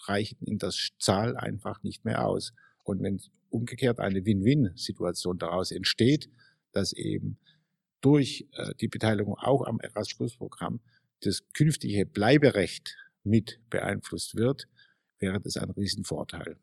reichen 0.06 0.44
in 0.46 0.58
der 0.58 0.72
Zahl 0.98 1.36
einfach 1.36 1.82
nicht 1.82 2.04
mehr 2.04 2.26
aus. 2.26 2.52
Und 2.82 3.02
wenn 3.02 3.20
umgekehrt 3.50 3.98
eine 4.00 4.24
Win-Win-Situation 4.24 5.38
daraus 5.38 5.70
entsteht, 5.70 6.30
dass 6.72 6.92
eben 6.92 7.38
durch 8.00 8.46
äh, 8.52 8.74
die 8.80 8.88
Beteiligung 8.88 9.38
auch 9.38 9.64
am 9.66 9.80
Erasmus-Programm 9.80 10.80
das 11.20 11.42
künftige 11.52 12.04
Bleiberecht 12.04 12.96
mit 13.24 13.60
beeinflusst 13.70 14.34
wird, 14.36 14.66
wäre 15.18 15.40
das 15.40 15.56
ein 15.56 15.70
Riesenvorteil. 15.70 16.56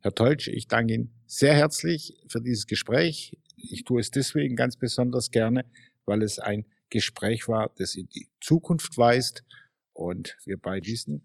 Herr 0.00 0.14
Teutsch, 0.14 0.48
ich 0.48 0.68
danke 0.68 0.94
Ihnen 0.94 1.10
sehr 1.26 1.54
herzlich 1.54 2.16
für 2.28 2.40
dieses 2.40 2.66
Gespräch. 2.66 3.36
Ich 3.56 3.84
tue 3.84 4.00
es 4.00 4.10
deswegen 4.10 4.56
ganz 4.56 4.76
besonders 4.76 5.30
gerne, 5.30 5.64
weil 6.06 6.22
es 6.22 6.38
ein 6.38 6.64
Gespräch 6.88 7.48
war, 7.48 7.70
das 7.76 7.96
in 7.96 8.08
die 8.08 8.28
Zukunft 8.40 8.96
weist 8.96 9.44
und 9.92 10.36
wir 10.44 10.56
beide 10.56 10.86
wissen, 10.86 11.22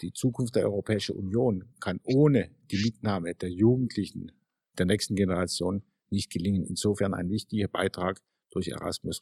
die 0.00 0.12
Zukunft 0.12 0.56
der 0.56 0.64
Europäischen 0.64 1.16
Union 1.16 1.64
kann 1.80 2.00
ohne 2.04 2.50
die 2.70 2.82
Mitnahme 2.82 3.34
der 3.34 3.50
Jugendlichen 3.50 4.32
der 4.78 4.86
nächsten 4.86 5.14
Generation 5.14 5.82
nicht 6.10 6.30
gelingen. 6.30 6.64
Insofern 6.64 7.14
ein 7.14 7.30
wichtiger 7.30 7.68
Beitrag 7.68 8.20
durch 8.50 8.68
Erasmus+. 8.68 9.20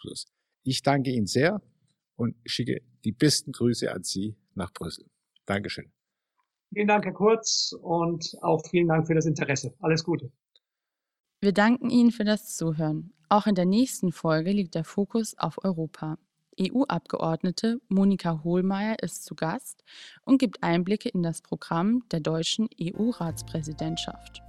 Ich 0.63 0.83
danke 0.83 1.11
Ihnen 1.11 1.27
sehr 1.27 1.63
und 2.17 2.37
schicke 2.45 2.83
die 3.05 3.13
besten 3.13 3.53
Grüße 3.53 3.93
an 3.93 4.03
Sie 4.03 4.37
nach 4.55 4.73
Brüssel. 4.73 5.07
Dankeschön. 5.47 5.93
Vielen 6.73 6.89
Dank, 6.89 7.05
Herr 7.05 7.13
Kurz, 7.13 7.75
und 7.81 8.37
auch 8.43 8.63
vielen 8.69 8.89
Dank 8.89 9.07
für 9.07 9.15
das 9.15 9.27
Interesse. 9.27 9.75
Alles 9.81 10.03
Gute. 10.03 10.33
Wir 11.41 11.53
danken 11.53 11.91
Ihnen 11.91 12.11
für 12.11 12.25
das 12.25 12.57
Zuhören. 12.57 13.13
Auch 13.29 13.47
in 13.47 13.55
der 13.55 13.67
nächsten 13.67 14.13
Folge 14.13 14.53
liegt 14.53 14.75
der 14.75 14.85
Fokus 14.85 15.37
auf 15.39 15.63
Europa. 15.63 16.19
EU-Abgeordnete 16.59 17.81
Monika 17.89 18.43
Hohlmeier 18.45 18.97
ist 19.03 19.25
zu 19.25 19.35
Gast 19.35 19.85
und 20.25 20.39
gibt 20.39 20.63
Einblicke 20.63 21.09
in 21.09 21.23
das 21.23 21.43
Programm 21.43 22.05
der 22.11 22.21
deutschen 22.21 22.69
EU-Ratspräsidentschaft. 22.81 24.43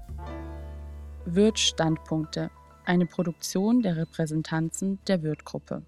Wirt 1.27 1.57
Standpunkte, 1.57 2.51
eine 2.85 3.07
Produktion 3.07 3.81
der 3.81 3.97
Repräsentanzen 3.97 4.99
der 5.07 5.23
Wirt-Gruppe. 5.23 5.81